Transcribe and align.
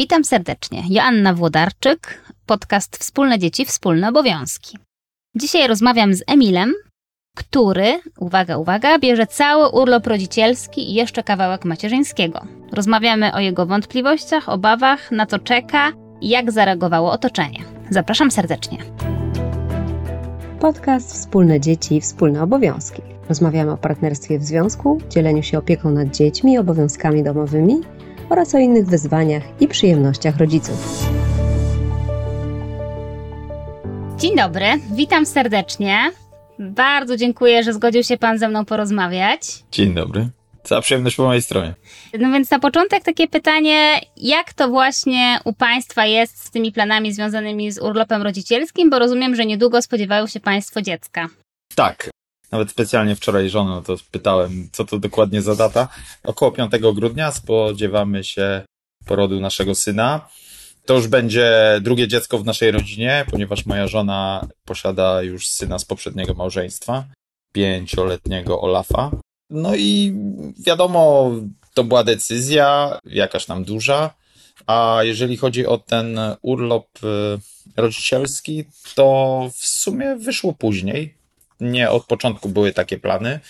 Witam 0.00 0.24
serdecznie. 0.24 0.82
Joanna 0.88 1.34
Włodarczyk, 1.34 2.24
podcast 2.46 2.96
Wspólne 2.96 3.38
Dzieci, 3.38 3.64
Wspólne 3.64 4.08
Obowiązki. 4.08 4.78
Dzisiaj 5.36 5.68
rozmawiam 5.68 6.14
z 6.14 6.22
Emilem, 6.26 6.72
który, 7.36 8.00
uwaga, 8.18 8.56
uwaga, 8.56 8.98
bierze 8.98 9.26
cały 9.26 9.68
urlop 9.68 10.06
rodzicielski 10.06 10.90
i 10.90 10.94
jeszcze 10.94 11.22
kawałek 11.22 11.64
macierzyńskiego. 11.64 12.40
Rozmawiamy 12.72 13.32
o 13.32 13.40
jego 13.40 13.66
wątpliwościach, 13.66 14.48
obawach, 14.48 15.10
na 15.10 15.26
co 15.26 15.38
czeka 15.38 15.92
i 16.20 16.28
jak 16.28 16.52
zareagowało 16.52 17.12
otoczenie. 17.12 17.58
Zapraszam 17.90 18.30
serdecznie. 18.30 18.78
Podcast 20.60 21.12
Wspólne 21.12 21.60
Dzieci, 21.60 22.00
Wspólne 22.00 22.42
Obowiązki. 22.42 23.02
Rozmawiamy 23.28 23.72
o 23.72 23.76
partnerstwie 23.76 24.38
w 24.38 24.42
związku, 24.42 25.00
dzieleniu 25.08 25.42
się 25.42 25.58
opieką 25.58 25.90
nad 25.90 26.16
dziećmi, 26.16 26.58
obowiązkami 26.58 27.22
domowymi 27.22 27.80
oraz 28.30 28.54
o 28.54 28.58
innych 28.58 28.86
wyzwaniach 28.86 29.42
i 29.60 29.68
przyjemnościach 29.68 30.36
rodziców. 30.36 31.08
Dzień 34.18 34.36
dobry, 34.36 34.66
witam 34.92 35.26
serdecznie. 35.26 35.98
Bardzo 36.58 37.16
dziękuję, 37.16 37.62
że 37.62 37.72
zgodził 37.72 38.02
się 38.02 38.16
Pan 38.16 38.38
ze 38.38 38.48
mną 38.48 38.64
porozmawiać. 38.64 39.40
Dzień 39.72 39.94
dobry. 39.94 40.28
Cała 40.62 40.80
przyjemność 40.80 41.16
po 41.16 41.22
mojej 41.22 41.42
stronie. 41.42 41.74
No 42.18 42.32
więc 42.32 42.50
na 42.50 42.58
początek 42.58 43.04
takie 43.04 43.28
pytanie, 43.28 44.00
jak 44.16 44.52
to 44.52 44.68
właśnie 44.68 45.38
u 45.44 45.52
Państwa 45.52 46.06
jest 46.06 46.44
z 46.44 46.50
tymi 46.50 46.72
planami 46.72 47.12
związanymi 47.12 47.72
z 47.72 47.78
urlopem 47.78 48.22
rodzicielskim, 48.22 48.90
bo 48.90 48.98
rozumiem, 48.98 49.36
że 49.36 49.46
niedługo 49.46 49.82
spodziewają 49.82 50.26
się 50.26 50.40
Państwo 50.40 50.82
dziecka. 50.82 51.28
Tak. 51.74 52.10
Nawet 52.52 52.70
specjalnie 52.70 53.16
wczoraj 53.16 53.48
żonę 53.48 53.82
to 53.86 53.96
pytałem, 54.10 54.68
co 54.72 54.84
to 54.84 54.98
dokładnie 54.98 55.42
za 55.42 55.54
data. 55.54 55.88
Około 56.24 56.52
5 56.52 56.72
grudnia 56.94 57.32
spodziewamy 57.32 58.24
się 58.24 58.62
porodu 59.06 59.40
naszego 59.40 59.74
syna. 59.74 60.28
To 60.84 60.94
już 60.94 61.08
będzie 61.08 61.78
drugie 61.82 62.08
dziecko 62.08 62.38
w 62.38 62.44
naszej 62.44 62.70
rodzinie, 62.70 63.24
ponieważ 63.30 63.66
moja 63.66 63.86
żona 63.86 64.48
posiada 64.64 65.22
już 65.22 65.48
syna 65.48 65.78
z 65.78 65.84
poprzedniego 65.84 66.34
małżeństwa, 66.34 67.04
pięcioletniego 67.52 68.60
Olafa. 68.60 69.10
No 69.50 69.76
i 69.76 70.14
wiadomo, 70.58 71.30
to 71.74 71.84
była 71.84 72.04
decyzja, 72.04 72.98
jakaś 73.04 73.46
tam 73.46 73.64
duża. 73.64 74.14
A 74.66 74.98
jeżeli 75.02 75.36
chodzi 75.36 75.66
o 75.66 75.78
ten 75.78 76.18
urlop 76.42 76.86
y, 77.04 77.38
rodzicielski, 77.76 78.64
to 78.94 79.48
w 79.54 79.66
sumie 79.66 80.16
wyszło 80.16 80.52
później. 80.52 81.19
Nie 81.60 81.90
od 81.90 82.06
początku 82.06 82.48
były 82.48 82.72
takie 82.72 82.98
plany. 82.98 83.40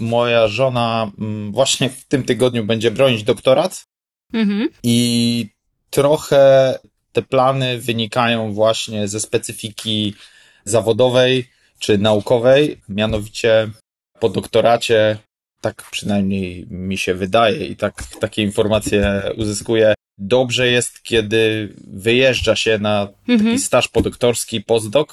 Moja 0.00 0.48
żona 0.48 1.10
mm, 1.18 1.52
właśnie 1.52 1.90
w 1.90 2.04
tym 2.04 2.22
tygodniu 2.22 2.64
będzie 2.64 2.90
bronić 2.90 3.22
doktorat 3.22 3.84
Mhm. 4.32 4.68
i 4.82 5.48
trochę 5.90 6.74
te 7.12 7.22
plany 7.22 7.78
wynikają 7.78 8.52
właśnie 8.52 9.08
ze 9.08 9.20
specyfiki 9.20 10.14
zawodowej 10.64 11.50
czy 11.78 11.98
naukowej. 11.98 12.80
Mianowicie 12.88 13.70
po 14.20 14.28
doktoracie, 14.28 15.18
tak 15.60 15.84
przynajmniej 15.90 16.66
mi 16.70 16.98
się 16.98 17.14
wydaje 17.14 17.66
i 17.66 17.76
tak, 17.76 18.02
takie 18.20 18.42
informacje 18.42 19.22
uzyskuję, 19.36 19.94
dobrze 20.18 20.68
jest, 20.68 21.02
kiedy 21.02 21.74
wyjeżdża 21.86 22.56
się 22.56 22.78
na 22.78 23.06
taki 23.06 23.32
Mhm. 23.32 23.58
staż 23.58 23.88
podoktorski, 23.88 24.60
postdoc. 24.60 25.08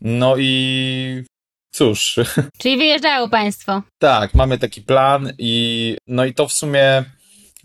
No 0.00 0.36
i 0.36 1.24
cóż, 1.72 2.20
Czyli 2.62 2.76
wyjeżdżają 2.76 3.30
Państwo. 3.30 3.82
tak, 3.98 4.34
mamy 4.34 4.58
taki 4.58 4.82
plan 4.82 5.32
i 5.38 5.96
no 6.06 6.24
i 6.24 6.34
to 6.34 6.48
w 6.48 6.52
sumie 6.52 7.04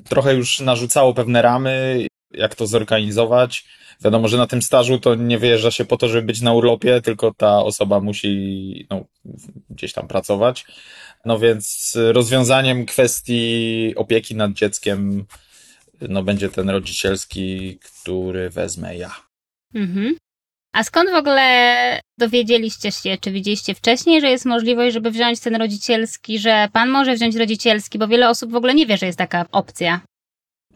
trochę 0.10 0.34
już 0.34 0.60
narzucało 0.60 1.14
pewne 1.14 1.42
ramy, 1.42 2.08
jak 2.32 2.56
to 2.56 2.68
zorganizować. 2.68 3.66
Wiadomo, 4.04 4.28
że 4.28 4.38
na 4.38 4.48
tym 4.48 4.62
stażu 4.62 5.00
to 5.00 5.16
nie 5.16 5.38
wyjeżdża 5.38 5.72
się 5.72 5.86
po 5.86 5.98
to, 5.98 6.08
żeby 6.08 6.28
być 6.28 6.42
na 6.42 6.54
urlopie, 6.54 7.02
tylko 7.02 7.34
ta 7.34 7.64
osoba 7.64 8.00
musi 8.00 8.88
no, 8.90 9.06
gdzieś 9.70 9.94
tam 9.94 10.08
pracować. 10.08 10.66
No 11.26 11.40
więc 11.40 11.98
rozwiązaniem 12.12 12.86
kwestii 12.86 13.94
opieki 13.96 14.36
nad 14.36 14.54
dzieckiem 14.54 15.26
no, 16.02 16.24
będzie 16.24 16.50
ten 16.50 16.70
rodzicielski, 16.70 17.80
który 17.80 18.50
wezmę 18.50 18.98
ja. 18.98 19.16
Mhm. 19.74 20.16
A 20.78 20.84
skąd 20.84 21.10
w 21.12 21.16
ogóle 21.16 22.00
dowiedzieliście 22.20 22.92
się, 22.92 23.18
czy 23.22 23.32
widzieliście 23.32 23.76
wcześniej, 23.76 24.22
że 24.22 24.30
jest 24.30 24.46
możliwość, 24.46 24.94
żeby 24.94 25.12
wziąć 25.12 25.40
ten 25.40 25.56
rodzicielski, 25.56 26.40
że 26.40 26.68
pan 26.74 26.90
może 26.90 27.16
wziąć 27.16 27.36
rodzicielski, 27.36 28.00
bo 28.00 28.08
wiele 28.08 28.30
osób 28.30 28.52
w 28.52 28.56
ogóle 28.56 28.74
nie 28.74 28.86
wie, 28.86 28.98
że 28.98 29.06
jest 29.06 29.18
taka 29.18 29.46
opcja. 29.52 30.02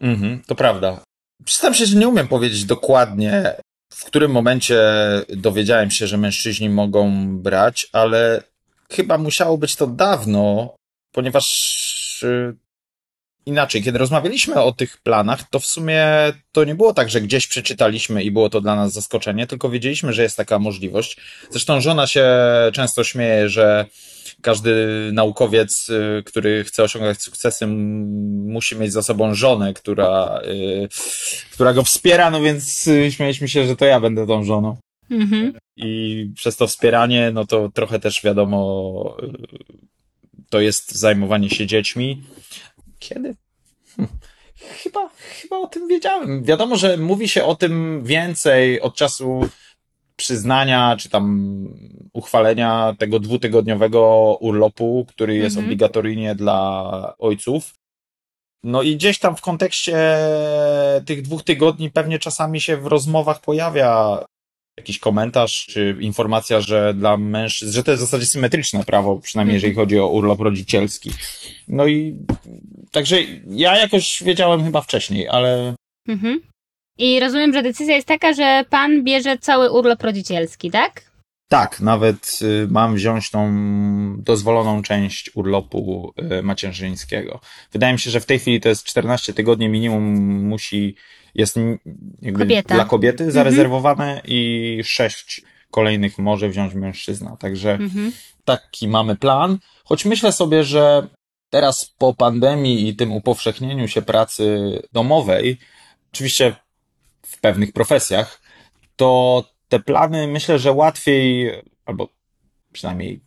Mhm, 0.00 0.42
to 0.46 0.54
prawda. 0.54 1.00
Przyznam 1.44 1.74
się, 1.74 1.86
że 1.86 1.98
nie 1.98 2.08
umiem 2.08 2.28
powiedzieć 2.28 2.64
dokładnie, 2.64 3.56
w 3.92 4.04
którym 4.04 4.30
momencie 4.30 4.80
dowiedziałem 5.28 5.90
się, 5.90 6.06
że 6.06 6.18
mężczyźni 6.18 6.68
mogą 6.68 7.28
brać, 7.38 7.86
ale 7.92 8.42
chyba 8.90 9.18
musiało 9.18 9.58
być 9.58 9.76
to 9.76 9.86
dawno, 9.86 10.74
ponieważ 11.12 12.22
y, 12.22 12.56
inaczej, 13.46 13.82
kiedy 13.82 13.98
rozmawialiśmy 13.98 14.62
o 14.62 14.72
tych 14.72 14.98
planach, 14.98 15.50
to 15.50 15.58
w 15.58 15.66
sumie 15.66 16.06
to 16.52 16.64
nie 16.64 16.74
było 16.74 16.94
tak, 16.94 17.10
że 17.10 17.20
gdzieś 17.20 17.46
przeczytaliśmy 17.46 18.22
i 18.22 18.30
było 18.30 18.50
to 18.50 18.60
dla 18.60 18.76
nas 18.76 18.92
zaskoczenie, 18.92 19.46
tylko 19.46 19.70
wiedzieliśmy, 19.70 20.12
że 20.12 20.22
jest 20.22 20.36
taka 20.36 20.58
możliwość. 20.58 21.16
Zresztą 21.50 21.80
żona 21.80 22.06
się 22.06 22.26
często 22.72 23.04
śmieje, 23.04 23.48
że 23.48 23.86
każdy 24.42 24.74
naukowiec, 25.12 25.88
y, 25.88 26.22
który 26.26 26.64
chce 26.64 26.82
osiągać 26.82 27.22
sukcesy, 27.22 27.66
musi 27.66 28.76
mieć 28.76 28.92
za 28.92 29.02
sobą 29.02 29.34
żonę, 29.34 29.74
która, 29.74 30.40
y, 30.44 30.88
która 31.52 31.74
go 31.74 31.82
wspiera, 31.82 32.30
no 32.30 32.40
więc 32.40 32.86
y, 32.86 33.12
śmieliśmy 33.12 33.48
się, 33.48 33.66
że 33.66 33.76
to 33.76 33.84
ja 33.84 34.00
będę 34.00 34.26
tą 34.26 34.44
żoną. 34.44 34.76
Mhm. 35.10 35.52
I 35.76 36.30
przez 36.34 36.56
to 36.56 36.66
wspieranie, 36.66 37.30
no 37.34 37.46
to 37.46 37.68
trochę 37.74 38.00
też 38.00 38.22
wiadomo, 38.22 39.16
to 40.50 40.60
jest 40.60 40.94
zajmowanie 40.94 41.50
się 41.50 41.66
dziećmi. 41.66 42.22
Kiedy? 43.08 43.36
Hm, 43.96 44.08
Chyba, 44.82 45.08
chyba 45.40 45.56
o 45.58 45.66
tym 45.66 45.88
wiedziałem. 45.88 46.44
Wiadomo, 46.44 46.76
że 46.76 46.96
mówi 46.96 47.28
się 47.28 47.44
o 47.44 47.54
tym 47.56 48.02
więcej 48.04 48.80
od 48.80 48.94
czasu 48.94 49.48
przyznania, 50.16 50.96
czy 50.98 51.08
tam 51.08 51.66
uchwalenia 52.12 52.94
tego 52.98 53.20
dwutygodniowego 53.20 54.36
urlopu, 54.40 55.06
który 55.08 55.34
jest 55.34 55.56
Mhm. 55.56 55.66
obligatoryjnie 55.66 56.34
dla 56.34 57.14
ojców. 57.18 57.74
No 58.64 58.82
i 58.82 58.96
gdzieś 58.96 59.18
tam 59.18 59.36
w 59.36 59.40
kontekście 59.40 60.16
tych 61.06 61.22
dwóch 61.22 61.42
tygodni 61.44 61.90
pewnie 61.90 62.18
czasami 62.18 62.60
się 62.60 62.76
w 62.76 62.86
rozmowach 62.86 63.40
pojawia 63.40 64.24
jakiś 64.78 64.98
komentarz 64.98 65.66
czy 65.66 65.96
informacja, 66.00 66.60
że 66.60 66.94
dla 66.94 67.16
mężczyzn, 67.16 67.72
że 67.72 67.82
to 67.82 67.90
jest 67.90 68.02
w 68.02 68.06
zasadzie 68.06 68.26
symetryczne 68.26 68.84
prawo, 68.84 69.16
przynajmniej 69.16 69.54
jeżeli 69.54 69.74
chodzi 69.74 69.98
o 69.98 70.08
urlop 70.08 70.40
rodzicielski. 70.40 71.10
No 71.68 71.86
i 71.86 72.16
także 72.90 73.16
ja 73.50 73.78
jakoś 73.78 74.22
wiedziałem 74.22 74.64
chyba 74.64 74.80
wcześniej, 74.80 75.28
ale 75.28 75.74
Mhm. 76.08 76.40
I 76.98 77.20
rozumiem, 77.20 77.52
że 77.52 77.62
decyzja 77.62 77.94
jest 77.94 78.08
taka, 78.08 78.32
że 78.32 78.64
pan 78.70 79.04
bierze 79.04 79.38
cały 79.38 79.70
urlop 79.70 80.02
rodzicielski, 80.02 80.70
tak? 80.70 81.12
tak, 81.52 81.80
nawet 81.80 82.38
y, 82.42 82.68
mam 82.70 82.94
wziąć 82.94 83.30
tą 83.30 83.52
dozwoloną 84.18 84.82
część 84.82 85.30
urlopu 85.34 86.14
y, 86.38 86.42
macierzyńskiego. 86.42 87.40
Wydaje 87.72 87.92
mi 87.92 87.98
się, 87.98 88.10
że 88.10 88.20
w 88.20 88.26
tej 88.26 88.38
chwili 88.38 88.60
to 88.60 88.68
jest 88.68 88.84
14 88.84 89.34
tygodni 89.34 89.68
minimum 89.68 90.04
musi, 90.48 90.96
jest 91.34 91.58
Kobieta. 92.38 92.74
dla 92.74 92.84
kobiety 92.84 93.30
zarezerwowane 93.30 94.22
i 94.24 94.80
6 94.84 95.42
kolejnych 95.70 96.18
może 96.18 96.48
wziąć 96.48 96.74
mężczyzna. 96.74 97.36
Także 97.36 97.72
Mhm. 97.72 98.12
taki 98.44 98.88
mamy 98.88 99.16
plan. 99.16 99.58
Choć 99.84 100.04
myślę 100.04 100.32
sobie, 100.32 100.64
że 100.64 101.06
teraz 101.50 101.94
po 101.98 102.14
pandemii 102.14 102.88
i 102.88 102.96
tym 102.96 103.12
upowszechnieniu 103.12 103.88
się 103.88 104.02
pracy 104.02 104.58
domowej, 104.92 105.58
oczywiście 106.12 106.56
w 107.26 107.40
pewnych 107.40 107.72
profesjach, 107.72 108.40
to 108.96 109.44
te 109.68 109.80
plany 109.80 110.26
myślę, 110.28 110.58
że 110.58 110.72
łatwiej, 110.72 111.50
albo 111.84 112.08
przynajmniej 112.72 113.20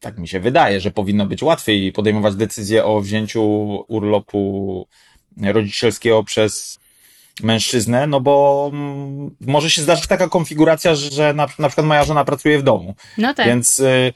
tak 0.00 0.18
mi 0.18 0.28
się 0.28 0.40
wydaje, 0.40 0.80
że 0.80 0.90
powinno 0.90 1.26
być 1.26 1.42
łatwiej 1.42 1.92
podejmować 1.92 2.34
decyzję 2.34 2.84
o 2.84 3.00
wzięciu 3.00 3.42
urlopu 3.88 4.86
rodzicielskiego 5.42 6.24
przez 6.24 6.78
mężczyznę, 7.42 8.06
no 8.06 8.20
bo 8.20 8.70
mm, 8.72 9.30
może 9.40 9.70
się 9.70 9.82
zdarzyć 9.82 10.06
taka 10.06 10.28
konfiguracja, 10.28 10.94
że 10.94 11.34
na, 11.34 11.46
na 11.58 11.68
przykład 11.68 11.86
moja 11.86 12.04
żona 12.04 12.24
pracuje 12.24 12.58
w 12.58 12.62
domu. 12.62 12.94
No 13.18 13.34
tak. 13.34 13.46
Więc, 13.46 13.80
y, 13.80 14.12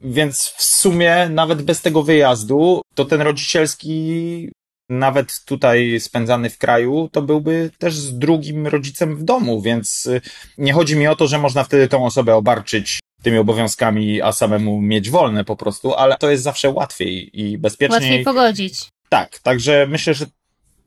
więc 0.00 0.54
w 0.56 0.62
sumie 0.62 1.28
nawet 1.30 1.62
bez 1.62 1.80
tego 1.80 2.02
wyjazdu, 2.02 2.82
to 2.94 3.04
ten 3.04 3.20
rodzicielski, 3.20 4.50
nawet 4.90 5.44
tutaj 5.44 6.00
spędzany 6.00 6.50
w 6.50 6.58
kraju, 6.58 7.08
to 7.12 7.22
byłby 7.22 7.70
też 7.78 7.94
z 7.94 8.18
drugim 8.18 8.66
rodzicem 8.66 9.16
w 9.16 9.24
domu, 9.24 9.60
więc 9.62 10.06
y, 10.06 10.20
nie 10.58 10.72
chodzi 10.72 10.96
mi 10.96 11.06
o 11.06 11.16
to, 11.16 11.26
że 11.26 11.38
można 11.38 11.64
wtedy 11.64 11.88
tą 11.88 12.06
osobę 12.06 12.34
obarczyć 12.34 13.00
tymi 13.22 13.38
obowiązkami, 13.38 14.22
a 14.22 14.32
samemu 14.32 14.80
mieć 14.80 15.10
wolne 15.10 15.44
po 15.44 15.56
prostu, 15.56 15.94
ale 15.94 16.16
to 16.16 16.30
jest 16.30 16.42
zawsze 16.42 16.70
łatwiej 16.70 17.40
i 17.40 17.58
bezpieczniej. 17.58 18.00
Łatwiej 18.00 18.24
pogodzić. 18.24 18.88
Tak, 19.08 19.38
także 19.38 19.86
myślę, 19.88 20.14
że 20.14 20.26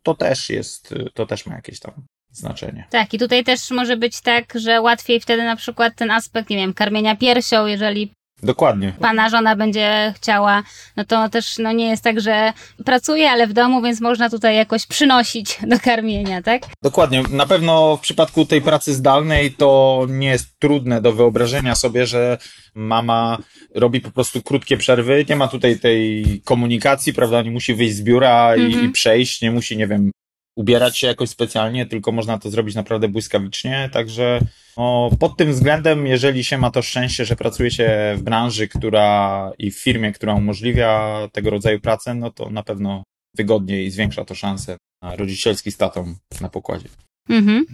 to 0.03 0.15
też 0.15 0.49
jest, 0.49 0.95
to 1.13 1.25
też 1.25 1.45
ma 1.45 1.55
jakieś 1.55 1.79
tam 1.79 1.93
znaczenie. 2.31 2.87
Tak, 2.89 3.13
i 3.13 3.19
tutaj 3.19 3.43
też 3.43 3.71
może 3.71 3.97
być 3.97 4.21
tak, 4.21 4.53
że 4.55 4.81
łatwiej 4.81 5.19
wtedy 5.19 5.43
na 5.43 5.55
przykład 5.55 5.95
ten 5.95 6.11
aspekt, 6.11 6.49
nie 6.49 6.57
wiem, 6.57 6.73
karmienia 6.73 7.15
piersią, 7.15 7.65
jeżeli 7.65 8.13
Dokładnie. 8.43 8.93
pana 8.99 9.29
żona 9.29 9.55
będzie 9.55 10.13
chciała, 10.17 10.63
no 10.97 11.05
to 11.05 11.29
też 11.29 11.57
no 11.57 11.71
nie 11.71 11.89
jest 11.89 12.03
tak, 12.03 12.21
że 12.21 12.53
pracuje, 12.85 13.29
ale 13.29 13.47
w 13.47 13.53
domu, 13.53 13.81
więc 13.81 14.01
można 14.01 14.29
tutaj 14.29 14.55
jakoś 14.55 14.85
przynosić 14.87 15.57
do 15.67 15.79
karmienia, 15.79 16.41
tak? 16.41 16.61
Dokładnie. 16.83 17.23
Na 17.31 17.45
pewno 17.45 17.97
w 17.97 18.01
przypadku 18.01 18.45
tej 18.45 18.61
pracy 18.61 18.93
zdalnej 18.93 19.51
to 19.51 20.01
nie 20.09 20.27
jest 20.27 20.59
trudne 20.59 21.01
do 21.01 21.13
wyobrażenia 21.13 21.75
sobie, 21.75 22.05
że 22.05 22.37
mama 22.75 23.37
robi 23.75 24.01
po 24.01 24.11
prostu 24.11 24.41
krótkie 24.41 24.77
przerwy. 24.77 25.25
Nie 25.29 25.35
ma 25.35 25.47
tutaj 25.47 25.79
tej 25.79 26.23
komunikacji, 26.45 27.13
prawda? 27.13 27.41
Nie 27.41 27.51
musi 27.51 27.73
wyjść 27.75 27.95
z 27.95 28.01
biura 28.03 28.55
i, 28.55 28.61
Mhm. 28.65 28.85
i 28.85 28.89
przejść, 28.89 29.41
nie 29.41 29.51
musi, 29.51 29.77
nie 29.77 29.87
wiem, 29.87 30.11
ubierać 30.55 30.97
się 30.97 31.07
jakoś 31.07 31.29
specjalnie, 31.29 31.85
tylko 31.85 32.11
można 32.11 32.37
to 32.37 32.49
zrobić 32.49 32.75
naprawdę 32.75 33.07
błyskawicznie. 33.07 33.89
Także 33.93 34.39
no, 34.77 35.09
pod 35.19 35.37
tym 35.37 35.51
względem, 35.51 36.07
jeżeli 36.07 36.43
się 36.43 36.57
ma 36.57 36.71
to 36.71 36.81
szczęście, 36.81 37.25
że 37.25 37.35
pracuje 37.35 37.71
się 37.71 38.13
w 38.17 38.21
branży, 38.21 38.67
która 38.67 39.51
i 39.57 39.71
w 39.71 39.79
firmie, 39.79 40.11
która 40.11 40.33
umożliwia 40.33 41.19
tego 41.31 41.49
rodzaju 41.49 41.79
pracę, 41.79 42.13
no 42.13 42.31
to 42.31 42.49
na 42.49 42.63
pewno 42.63 43.03
wygodniej 43.35 43.85
i 43.85 43.91
zwiększa 43.91 44.25
to 44.25 44.35
szanse 44.35 44.77
na 45.03 45.15
rodzicielski 45.15 45.71
statą 45.71 46.15
na 46.41 46.49
pokładzie. 46.49 46.89
Mhm. 47.29 47.65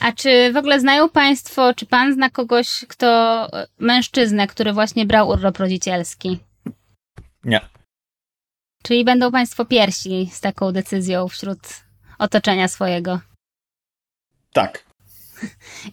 A 0.00 0.12
czy 0.12 0.52
w 0.52 0.56
ogóle 0.56 0.80
znają 0.80 1.08
Państwo, 1.08 1.74
czy 1.74 1.86
Pan 1.86 2.14
zna 2.14 2.30
kogoś, 2.30 2.84
kto, 2.88 3.48
mężczyznę, 3.78 4.46
który 4.46 4.72
właśnie 4.72 5.06
brał 5.06 5.28
urlop 5.28 5.58
rodzicielski? 5.58 6.38
Nie. 7.44 7.60
Czyli 8.82 9.04
będą 9.04 9.30
Państwo 9.30 9.64
pierwsi 9.64 10.28
z 10.32 10.40
taką 10.40 10.72
decyzją 10.72 11.28
wśród 11.28 11.58
otoczenia 12.20 12.68
swojego. 12.68 13.20
Tak. 14.52 14.84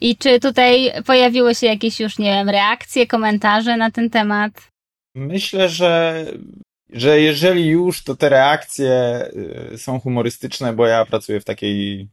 I 0.01 0.17
czy 0.17 0.39
tutaj 0.39 0.91
pojawiły 1.05 1.55
się 1.55 1.67
jakieś 1.67 1.99
już, 1.99 2.19
nie 2.19 2.31
wiem, 2.31 2.49
reakcje, 2.49 3.07
komentarze 3.07 3.77
na 3.77 3.91
ten 3.91 4.09
temat? 4.09 4.71
Myślę, 5.15 5.69
że, 5.69 6.25
że 6.89 7.21
jeżeli 7.21 7.65
już, 7.65 8.03
to 8.03 8.15
te 8.15 8.29
reakcje 8.29 9.23
y, 9.73 9.77
są 9.77 9.99
humorystyczne, 9.99 10.73
bo 10.73 10.87
ja 10.87 11.05
pracuję 11.05 11.39
w 11.39 11.45
takiej 11.45 12.07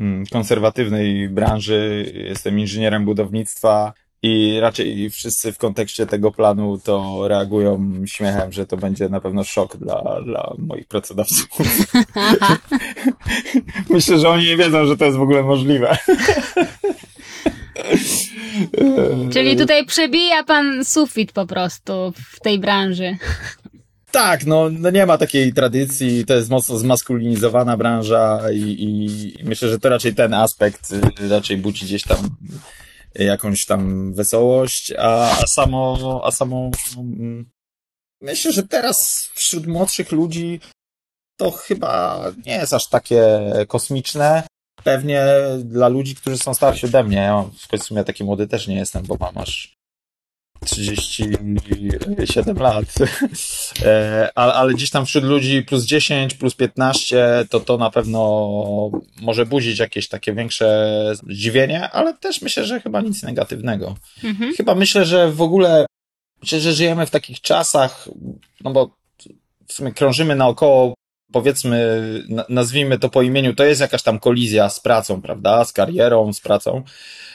mm, 0.00 0.26
konserwatywnej 0.26 1.28
branży, 1.28 2.12
jestem 2.14 2.58
inżynierem 2.58 3.04
budownictwa 3.04 3.92
i 4.22 4.58
raczej 4.60 5.10
wszyscy 5.10 5.52
w 5.52 5.58
kontekście 5.58 6.06
tego 6.06 6.32
planu 6.32 6.78
to 6.78 7.28
reagują 7.28 7.92
śmiechem, 8.06 8.52
że 8.52 8.66
to 8.66 8.76
będzie 8.76 9.08
na 9.08 9.20
pewno 9.20 9.44
szok 9.44 9.76
dla, 9.76 10.20
dla 10.24 10.54
moich 10.58 10.86
pracodawców. 10.86 11.48
Myślę, 13.90 14.18
że 14.18 14.28
oni 14.28 14.44
nie 14.44 14.56
wiedzą, 14.56 14.86
że 14.86 14.96
to 14.96 15.04
jest 15.04 15.16
w 15.16 15.22
ogóle 15.22 15.42
możliwe. 15.42 15.98
Czyli 19.32 19.56
tutaj 19.56 19.86
przebija 19.86 20.44
Pan 20.44 20.84
sufit 20.84 21.32
po 21.32 21.46
prostu 21.46 22.12
w 22.16 22.40
tej 22.40 22.58
branży. 22.58 23.16
Tak, 24.10 24.46
no, 24.46 24.70
no 24.70 24.90
nie 24.90 25.06
ma 25.06 25.18
takiej 25.18 25.52
tradycji, 25.52 26.24
to 26.24 26.34
jest 26.34 26.50
mocno 26.50 26.78
zmaskulinizowana 26.78 27.76
branża 27.76 28.40
i, 28.52 28.58
i 28.58 29.44
myślę, 29.44 29.68
że 29.68 29.78
to 29.78 29.88
raczej 29.88 30.14
ten 30.14 30.34
aspekt 30.34 30.92
y, 31.20 31.28
raczej 31.28 31.56
budzi 31.56 31.84
gdzieś 31.84 32.02
tam 32.02 32.18
jakąś 33.14 33.66
tam 33.66 34.14
wesołość, 34.14 34.92
a, 34.98 35.38
a 35.42 35.46
samo, 35.46 36.20
a 36.24 36.30
samo 36.30 36.70
mm, 36.96 37.50
myślę, 38.20 38.52
że 38.52 38.62
teraz 38.62 39.30
wśród 39.34 39.66
młodszych 39.66 40.12
ludzi 40.12 40.60
to 41.42 41.50
chyba 41.50 42.22
nie 42.46 42.52
jest 42.52 42.74
aż 42.74 42.86
takie 42.86 43.40
kosmiczne. 43.68 44.42
Pewnie 44.84 45.24
dla 45.64 45.88
ludzi, 45.88 46.14
którzy 46.14 46.38
są 46.38 46.54
starsi 46.54 46.86
ode 46.86 47.04
mnie, 47.04 47.16
ja 47.16 47.44
w 47.78 47.82
sumie 47.82 48.04
taki 48.04 48.24
młody 48.24 48.46
też 48.46 48.68
nie 48.68 48.76
jestem, 48.76 49.02
bo 49.06 49.16
mam 49.20 49.38
aż 49.38 49.76
37 50.64 52.56
lat. 52.56 52.84
Ale, 54.34 54.54
ale 54.54 54.74
gdzieś 54.74 54.90
tam 54.90 55.06
wśród 55.06 55.24
ludzi 55.24 55.62
plus 55.62 55.84
10, 55.84 56.34
plus 56.34 56.54
15, 56.54 57.46
to 57.50 57.60
to 57.60 57.78
na 57.78 57.90
pewno 57.90 58.50
może 59.20 59.46
budzić 59.46 59.78
jakieś 59.78 60.08
takie 60.08 60.34
większe 60.34 60.92
zdziwienie, 61.28 61.90
ale 61.90 62.14
też 62.14 62.42
myślę, 62.42 62.64
że 62.64 62.80
chyba 62.80 63.00
nic 63.00 63.22
negatywnego. 63.22 63.96
Mhm. 64.24 64.54
Chyba 64.54 64.74
myślę, 64.74 65.04
że 65.04 65.32
w 65.32 65.42
ogóle 65.42 65.86
myślę, 66.42 66.60
że 66.60 66.72
żyjemy 66.72 67.06
w 67.06 67.10
takich 67.10 67.40
czasach, 67.40 68.08
no 68.60 68.70
bo 68.70 68.96
w 69.66 69.72
sumie 69.72 69.92
krążymy 69.92 70.36
naokoło, 70.36 70.94
powiedzmy, 71.32 72.02
na- 72.28 72.44
nazwijmy 72.48 72.98
to 72.98 73.08
po 73.08 73.22
imieniu, 73.22 73.54
to 73.54 73.64
jest 73.64 73.80
jakaś 73.80 74.02
tam 74.02 74.18
kolizja 74.18 74.68
z 74.68 74.80
pracą, 74.80 75.22
prawda? 75.22 75.64
Z 75.64 75.72
karierą, 75.72 76.32
z 76.32 76.40
pracą. 76.40 76.82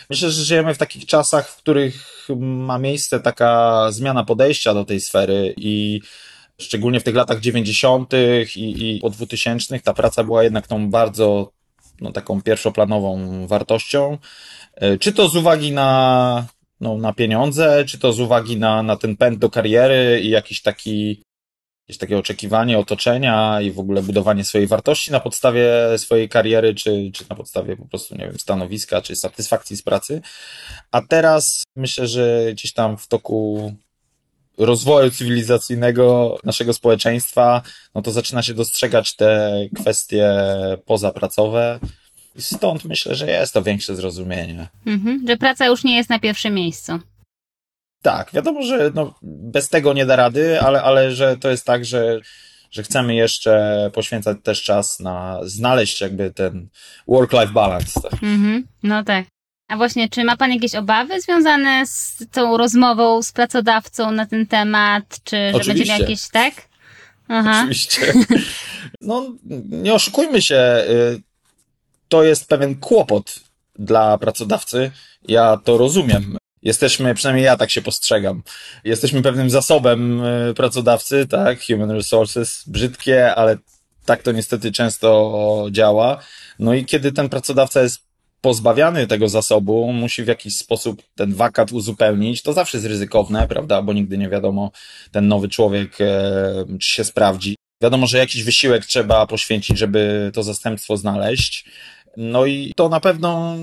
Myślę, 0.10 0.32
że 0.32 0.44
żyjemy 0.44 0.74
w 0.74 0.78
takich 0.78 1.06
czasach, 1.06 1.50
w 1.50 1.56
których 1.58 2.28
ma 2.40 2.78
miejsce 2.80 3.20
taka 3.20 3.86
zmiana 3.92 4.24
podejścia 4.24 4.74
do 4.74 4.86
tej 4.86 5.02
sfery 5.02 5.54
i 5.58 6.02
szczególnie 6.62 7.00
w 7.00 7.04
tych 7.04 7.16
latach 7.16 7.40
90. 7.40 8.14
i, 8.56 8.96
i 8.96 9.00
po 9.00 9.10
2000 9.10 9.80
ta 9.80 9.94
praca 9.94 10.24
była 10.24 10.44
jednak 10.44 10.68
tą 10.68 10.90
bardzo 10.90 11.52
no, 12.02 12.12
taką 12.12 12.42
pierwszoplanową 12.42 13.48
wartością. 13.48 14.18
E, 14.76 14.98
Czy 14.98 15.14
to 15.14 15.30
z 15.30 15.36
uwagi 15.36 15.72
na, 15.72 16.46
no, 16.82 16.98
na 16.98 17.14
pieniądze, 17.14 17.86
czy 17.88 18.00
to 18.00 18.14
z 18.14 18.20
uwagi 18.20 18.58
na, 18.58 18.84
na 18.84 18.96
ten 18.96 19.18
pęd 19.18 19.40
do 19.40 19.50
kariery 19.50 20.22
i 20.24 20.30
jakiś 20.30 20.62
taki, 20.62 21.22
jakieś 21.88 21.98
takie 21.98 22.18
oczekiwanie 22.18 22.80
otoczenia 22.80 23.62
i 23.62 23.72
w 23.72 23.80
ogóle 23.80 24.02
budowanie 24.02 24.44
swojej 24.44 24.68
wartości 24.68 25.12
na 25.12 25.20
podstawie 25.20 25.72
swojej 25.98 26.30
kariery, 26.30 26.76
czy, 26.76 27.12
czy 27.14 27.26
na 27.30 27.36
podstawie 27.36 27.78
po 27.78 27.86
prostu, 27.86 28.16
nie 28.16 28.26
wiem, 28.26 28.40
stanowiska, 28.40 29.02
czy 29.02 29.16
satysfakcji 29.16 29.78
z 29.78 29.82
pracy. 29.82 30.22
A 30.92 31.02
teraz 31.02 31.64
myślę, 31.76 32.08
że 32.08 32.50
gdzieś 32.54 32.74
tam 32.74 32.98
w 32.98 33.08
toku 33.08 33.74
rozwoju 34.58 35.12
cywilizacyjnego 35.12 36.38
naszego 36.44 36.74
społeczeństwa, 36.74 37.62
no 37.96 38.02
to 38.02 38.12
zaczyna 38.12 38.44
się 38.44 38.54
dostrzegać 38.54 39.16
te 39.16 39.54
kwestie 39.76 40.34
pozapracowe. 40.86 41.80
I 42.36 42.42
stąd 42.42 42.86
myślę, 42.86 43.16
że 43.16 43.28
jest 43.28 43.54
to 43.54 43.64
większe 43.64 43.96
zrozumienie. 43.96 44.68
Mhm. 44.86 45.26
Że 45.28 45.38
praca 45.38 45.66
już 45.66 45.84
nie 45.84 45.98
jest 45.98 46.10
na 46.10 46.20
pierwszym 46.20 46.54
miejscu. 46.54 47.00
Tak, 48.08 48.32
wiadomo, 48.34 48.64
że 48.64 48.92
no, 48.96 49.14
bez 49.22 49.70
tego 49.70 49.94
nie 49.94 50.06
da 50.06 50.16
rady, 50.16 50.62
ale, 50.62 50.84
ale 50.84 51.12
że 51.12 51.38
to 51.38 51.50
jest 51.50 51.66
tak, 51.66 51.86
że, 51.86 52.20
że 52.72 52.84
chcemy 52.84 53.16
jeszcze 53.16 53.92
poświęcać 53.94 54.38
też 54.44 54.64
czas 54.64 55.00
na 55.00 55.40
znaleźć 55.44 56.02
jakby 56.02 56.32
ten 56.32 56.68
work-life 57.08 57.54
balance. 57.54 58.02
Tak. 58.02 58.14
Mhm. 58.14 58.68
No 58.84 59.04
tak. 59.04 59.26
A 59.68 59.78
właśnie, 59.78 60.10
czy 60.10 60.24
ma 60.24 60.38
Pan 60.38 60.52
jakieś 60.52 60.76
obawy 60.76 61.22
związane 61.22 61.88
z 61.88 62.18
tą 62.32 62.58
rozmową 62.58 63.22
z 63.22 63.32
pracodawcą 63.32 64.12
na 64.12 64.26
ten 64.26 64.46
temat? 64.46 65.20
Czy 65.24 65.36
że 65.36 65.52
będzie 65.52 65.72
Oczywiście. 65.72 66.00
jakieś, 66.00 66.30
tak? 66.30 66.54
Aha. 67.28 67.60
Oczywiście. 67.60 68.14
No, 69.02 69.26
nie 69.70 69.94
oszukujmy 69.94 70.42
się, 70.42 70.84
y, 70.90 71.22
to 72.08 72.24
jest 72.24 72.48
pewien 72.48 72.76
kłopot 72.76 73.40
dla 73.80 74.18
pracodawcy. 74.18 74.92
Ja 75.28 75.58
to 75.64 75.78
rozumiem. 75.78 76.38
Jesteśmy, 76.68 77.16
przynajmniej 77.16 77.46
ja 77.46 77.58
tak 77.58 77.70
się 77.70 77.82
postrzegam, 77.82 78.44
jesteśmy 78.84 79.22
pewnym 79.22 79.50
zasobem 79.50 80.24
y, 80.24 80.54
pracodawcy, 80.54 81.28
tak, 81.28 81.60
human 81.66 81.92
resources, 81.92 82.64
brzydkie, 82.68 83.36
ale 83.36 83.58
tak 84.06 84.24
to 84.24 84.32
niestety 84.32 84.72
często 84.72 85.68
działa. 85.72 86.20
No 86.60 86.74
i 86.74 86.86
kiedy 86.86 87.12
ten 87.12 87.30
pracodawca 87.30 87.82
jest 87.82 88.00
pozbawiany 88.42 89.08
tego 89.08 89.30
zasobu, 89.30 89.94
musi 89.94 90.24
w 90.24 90.28
jakiś 90.28 90.58
sposób 90.58 91.02
ten 91.16 91.34
wakat 91.34 91.72
uzupełnić, 91.72 92.42
to 92.42 92.54
zawsze 92.54 92.78
jest 92.78 92.88
ryzykowne, 92.88 93.48
prawda, 93.48 93.82
bo 93.82 93.94
nigdy 93.94 94.18
nie 94.18 94.30
wiadomo, 94.30 94.72
ten 95.12 95.28
nowy 95.28 95.50
człowiek, 95.50 96.02
e, 96.02 96.66
czy 96.80 96.94
się 96.94 97.04
sprawdzi. 97.04 97.56
Wiadomo, 97.84 98.08
że 98.08 98.18
jakiś 98.18 98.44
wysiłek 98.44 98.86
trzeba 98.86 99.28
poświęcić, 99.28 99.78
żeby 99.78 100.32
to 100.34 100.44
zastępstwo 100.44 100.98
znaleźć. 100.98 101.66
No 102.18 102.46
i 102.46 102.74
to 102.76 102.90
na 102.90 103.00
pewno 103.00 103.56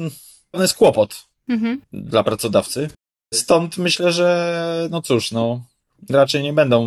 jest 0.55 0.75
kłopot 0.75 1.34
Mhm. 1.49 1.81
dla 1.93 2.25
pracodawcy. 2.25 2.89
Stąd 3.35 3.79
myślę, 3.79 4.13
że 4.13 4.89
no 4.91 5.03
cóż, 5.03 5.33
no 5.33 5.65
raczej 6.11 6.43
nie 6.43 6.53
będą 6.53 6.87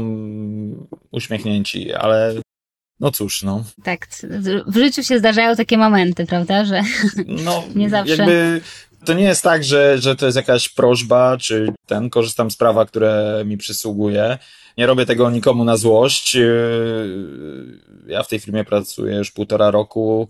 uśmiechnięci, 1.11 1.93
ale 1.93 2.35
no 2.99 3.11
cóż, 3.11 3.43
no. 3.43 3.63
Tak. 3.83 4.07
W 4.67 4.77
życiu 4.77 5.03
się 5.03 5.19
zdarzają 5.19 5.55
takie 5.55 5.77
momenty, 5.77 6.25
prawda? 6.25 6.65
Że 6.65 6.81
No, 7.45 7.63
Nie 7.75 7.89
zawsze. 7.89 8.15
jakby 8.15 8.61
to 9.05 9.13
nie 9.13 9.23
jest 9.23 9.43
tak, 9.43 9.63
że, 9.63 9.97
że 9.97 10.15
to 10.15 10.25
jest 10.25 10.35
jakaś 10.35 10.69
prośba, 10.69 11.37
czy 11.37 11.73
ten, 11.85 12.09
korzystam 12.09 12.51
z 12.51 12.57
prawa, 12.57 12.85
które 12.85 13.43
mi 13.45 13.57
przysługuje. 13.57 14.37
Nie 14.77 14.85
robię 14.85 15.05
tego 15.05 15.31
nikomu 15.31 15.63
na 15.63 15.77
złość. 15.77 16.35
Yy, 16.35 17.79
Ja 18.07 18.23
w 18.23 18.27
tej 18.27 18.39
firmie 18.39 18.63
pracuję 18.63 19.15
już 19.15 19.31
półtora 19.31 19.71
roku. 19.71 20.29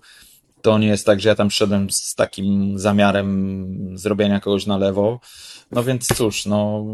To 0.67 0.77
nie 0.77 0.87
jest 0.87 1.05
tak, 1.05 1.19
że 1.19 1.29
ja 1.29 1.35
tam 1.35 1.47
przyszedłem 1.47 1.89
z 1.89 2.15
takim 2.15 2.79
zamiarem 2.79 3.97
zrobienia 3.97 4.39
kogoś 4.39 4.65
na 4.65 4.77
lewo. 4.77 5.19
No 5.71 5.83
więc 5.83 6.07
cóż, 6.07 6.45
no. 6.45 6.85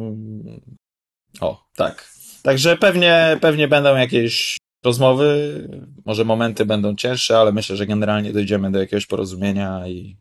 O, 1.42 1.64
tak. 1.76 2.10
Także 2.44 2.78
pewnie, 2.78 3.38
pewnie 3.42 3.68
będą 3.68 3.96
jakieś 3.96 4.58
rozmowy, 4.86 5.28
może 6.06 6.26
momenty 6.26 6.66
będą 6.66 6.96
cięższe, 6.96 7.38
ale 7.38 7.52
myślę, 7.52 7.76
że 7.76 7.86
generalnie 7.86 8.34
dojdziemy 8.34 8.72
do 8.72 8.80
jakiegoś 8.80 9.06
porozumienia 9.06 9.88
i 9.88 10.18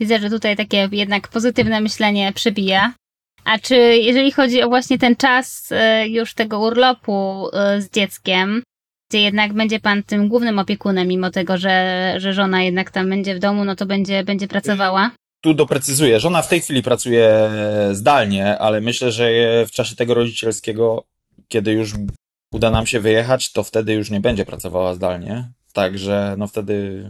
Widzę, 0.00 0.18
że 0.18 0.30
tutaj 0.30 0.56
takie 0.56 0.88
jednak 0.92 1.28
pozytywne 1.28 1.80
myślenie 1.80 2.32
przebija. 2.32 2.94
A 3.44 3.58
czy 3.58 3.76
jeżeli 3.96 4.32
chodzi 4.32 4.62
o 4.62 4.68
właśnie 4.68 4.98
ten 4.98 5.16
czas 5.16 5.72
e, 5.72 6.08
już 6.08 6.34
tego 6.34 6.60
urlopu 6.60 7.48
e, 7.52 7.80
z 7.80 7.90
dzieckiem, 7.90 8.62
gdzie 9.14 9.22
jednak 9.22 9.52
będzie 9.52 9.80
pan 9.80 10.02
tym 10.02 10.28
głównym 10.28 10.58
opiekunem, 10.58 11.08
mimo 11.08 11.30
tego, 11.30 11.58
że, 11.58 12.14
że 12.18 12.32
żona 12.32 12.62
jednak 12.62 12.90
tam 12.90 13.10
będzie 13.10 13.34
w 13.34 13.38
domu, 13.38 13.64
no 13.64 13.76
to 13.76 13.86
będzie, 13.86 14.24
będzie 14.24 14.48
pracowała? 14.48 15.10
tu 15.40 15.54
doprecyzuję. 15.54 16.20
Żona 16.20 16.42
w 16.42 16.48
tej 16.48 16.60
chwili 16.60 16.82
pracuje 16.82 17.50
zdalnie, 17.92 18.58
ale 18.58 18.80
myślę, 18.80 19.12
że 19.12 19.30
w 19.66 19.70
czasie 19.70 19.96
tego 19.96 20.14
rodzicielskiego, 20.14 21.04
kiedy 21.48 21.72
już 21.72 21.92
uda 22.52 22.70
nam 22.70 22.86
się 22.86 23.00
wyjechać, 23.00 23.52
to 23.52 23.62
wtedy 23.62 23.94
już 23.94 24.10
nie 24.10 24.20
będzie 24.20 24.44
pracowała 24.44 24.94
zdalnie. 24.94 25.48
Także 25.72 26.34
no 26.38 26.46
wtedy 26.46 27.04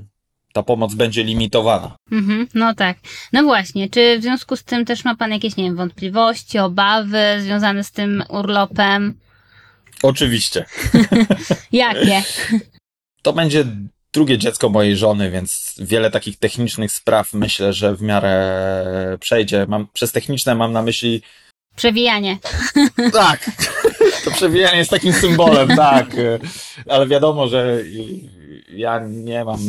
ta 0.53 0.63
pomoc 0.63 0.95
będzie 0.95 1.25
limitowana. 1.25 1.97
Mhm, 2.13 2.47
no 2.55 2.75
tak. 2.75 2.97
No 3.33 3.43
właśnie, 3.43 3.91
czy 3.91 4.19
w 4.19 4.23
związku 4.23 4.57
z 4.57 4.65
tym 4.65 4.85
też 4.85 5.05
ma 5.05 5.15
Pan 5.17 5.31
jakieś, 5.31 5.57
nie 5.57 5.65
wiem, 5.65 5.77
wątpliwości, 5.77 6.59
obawy 6.59 7.23
związane 7.41 7.85
z 7.85 7.93
tym 7.93 8.25
urlopem? 8.29 9.15
Oczywiście. 10.05 10.65
Jakie? 11.73 12.23
To 13.23 13.33
będzie 13.33 13.65
drugie 14.13 14.39
dziecko 14.39 14.69
mojej 14.69 14.97
żony, 14.97 15.31
więc 15.31 15.75
wiele 15.79 16.11
takich 16.11 16.39
technicznych 16.39 16.93
spraw 16.93 17.35
myślę, 17.35 17.73
że 17.73 17.97
w 17.97 18.03
miarę 18.03 19.17
przejdzie. 19.21 19.67
Mam, 19.69 19.87
przez 19.93 20.13
techniczne 20.13 20.55
mam 20.55 20.73
na 20.73 20.83
myśli. 20.83 21.23
Przewijanie. 21.77 22.39
Tak. 23.13 23.51
To 24.25 24.31
przewijanie 24.31 24.79
jest 24.79 24.91
takim 24.91 25.13
symbolem, 25.13 25.69
tak. 25.77 26.07
Ale 26.89 27.07
wiadomo, 27.07 27.49
że 27.49 27.79
ja 28.69 29.01
nie 29.09 29.45
mam 29.45 29.61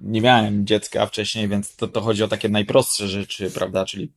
nie 0.00 0.20
miałem 0.20 0.66
dziecka 0.66 1.06
wcześniej, 1.06 1.48
więc 1.48 1.76
to, 1.76 1.88
to 1.88 2.00
chodzi 2.00 2.22
o 2.22 2.28
takie 2.28 2.48
najprostsze 2.48 3.08
rzeczy, 3.08 3.50
prawda, 3.50 3.84
czyli 3.84 4.12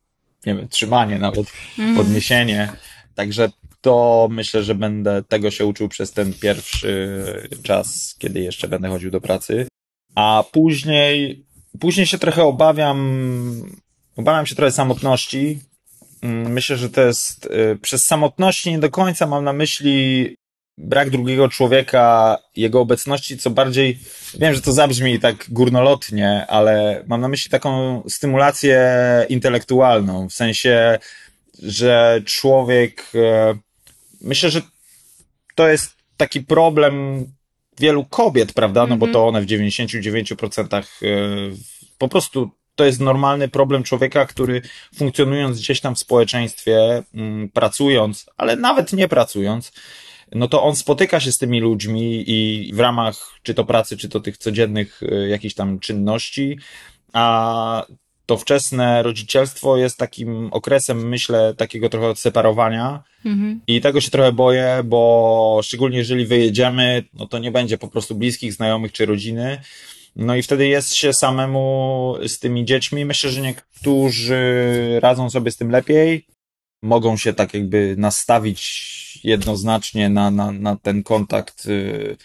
nie 0.45 0.55
wiem, 0.55 0.67
trzymanie 0.67 1.19
nawet, 1.19 1.47
mm. 1.79 1.95
podniesienie. 1.95 2.73
Także 3.15 3.49
to 3.83 4.27
myślę, 4.31 4.63
że 4.63 4.75
będę 4.75 5.23
tego 5.23 5.51
się 5.51 5.65
uczył 5.65 5.89
przez 5.89 6.11
ten 6.11 6.33
pierwszy 6.33 7.25
czas, 7.63 8.15
kiedy 8.19 8.39
jeszcze 8.39 8.67
będę 8.67 8.89
chodził 8.89 9.11
do 9.11 9.21
pracy. 9.21 9.67
A 10.15 10.43
później, 10.51 11.45
później 11.79 12.05
się 12.05 12.17
trochę 12.17 12.43
obawiam, 12.43 12.99
obawiam 14.15 14.45
się 14.45 14.55
trochę 14.55 14.71
samotności. 14.71 15.59
Mm, 16.21 16.51
myślę, 16.51 16.77
że 16.77 16.89
to 16.89 17.01
jest, 17.01 17.45
y, 17.45 17.77
przez 17.81 18.05
samotności 18.05 18.71
nie 18.71 18.79
do 18.79 18.89
końca 18.89 19.27
mam 19.27 19.43
na 19.43 19.53
myśli 19.53 20.35
brak 20.77 21.09
drugiego 21.09 21.49
człowieka, 21.49 22.37
jego 22.55 22.81
obecności, 22.81 23.37
co 23.37 23.49
bardziej, 23.49 23.99
wiem, 24.39 24.53
że 24.53 24.61
to 24.61 24.71
zabrzmi 24.71 25.19
tak 25.19 25.45
górnolotnie, 25.49 26.45
ale 26.47 27.03
mam 27.07 27.21
na 27.21 27.27
myśli 27.27 27.51
taką 27.51 28.03
stymulację 28.09 28.81
intelektualną, 29.29 30.29
w 30.29 30.33
sensie, 30.33 30.99
że 31.63 32.21
człowiek, 32.25 33.11
e, 33.15 33.55
myślę, 34.23 34.49
że 34.49 34.61
to 35.55 35.67
jest 35.67 35.95
taki 36.17 36.41
problem 36.41 37.25
wielu 37.79 38.05
kobiet, 38.05 38.53
prawda? 38.53 38.87
No 38.87 38.97
bo 38.97 39.05
mhm. 39.05 39.13
to 39.13 39.27
one 39.27 39.41
w 39.41 39.45
99% 39.45 40.77
e, 40.77 40.83
po 41.97 42.07
prostu 42.07 42.51
to 42.75 42.85
jest 42.85 42.99
normalny 42.99 43.47
problem 43.47 43.83
człowieka, 43.83 44.25
który 44.25 44.61
funkcjonując 44.95 45.59
gdzieś 45.59 45.81
tam 45.81 45.95
w 45.95 45.99
społeczeństwie, 45.99 47.03
mm, 47.13 47.49
pracując, 47.49 48.25
ale 48.37 48.55
nawet 48.55 48.93
nie 48.93 49.07
pracując, 49.07 49.71
no 50.31 50.47
to 50.47 50.63
on 50.63 50.75
spotyka 50.75 51.19
się 51.19 51.31
z 51.31 51.37
tymi 51.37 51.61
ludźmi 51.61 52.23
i 52.27 52.71
w 52.73 52.79
ramach 52.79 53.39
czy 53.43 53.53
to 53.53 53.65
pracy, 53.65 53.97
czy 53.97 54.09
to 54.09 54.19
tych 54.19 54.37
codziennych 54.37 55.03
y, 55.03 55.27
jakichś 55.29 55.55
tam 55.55 55.79
czynności, 55.79 56.59
a 57.13 57.85
to 58.25 58.37
wczesne 58.37 59.03
rodzicielstwo 59.03 59.77
jest 59.77 59.97
takim 59.97 60.49
okresem, 60.51 61.07
myślę, 61.07 61.53
takiego 61.57 61.89
trochę 61.89 62.07
odseparowania 62.07 63.03
mhm. 63.25 63.61
i 63.67 63.81
tego 63.81 64.01
się 64.01 64.11
trochę 64.11 64.31
boję, 64.31 64.81
bo 64.85 65.59
szczególnie 65.63 65.97
jeżeli 65.97 66.25
wyjedziemy, 66.25 67.03
no 67.13 67.27
to 67.27 67.39
nie 67.39 67.51
będzie 67.51 67.77
po 67.77 67.87
prostu 67.87 68.15
bliskich, 68.15 68.53
znajomych 68.53 68.91
czy 68.91 69.05
rodziny, 69.05 69.61
no 70.15 70.35
i 70.35 70.43
wtedy 70.43 70.67
jest 70.67 70.93
się 70.93 71.13
samemu 71.13 72.15
z 72.27 72.39
tymi 72.39 72.65
dziećmi. 72.65 73.05
Myślę, 73.05 73.29
że 73.29 73.41
niektórzy 73.41 74.43
radzą 75.01 75.29
sobie 75.29 75.51
z 75.51 75.57
tym 75.57 75.71
lepiej, 75.71 76.25
mogą 76.81 77.17
się 77.17 77.33
tak 77.33 77.53
jakby 77.53 77.95
nastawić 77.97 79.19
jednoznacznie 79.23 80.09
na, 80.09 80.31
na, 80.31 80.51
na 80.51 80.75
ten 80.75 81.03
kontakt 81.03 81.65
y, 81.65 82.17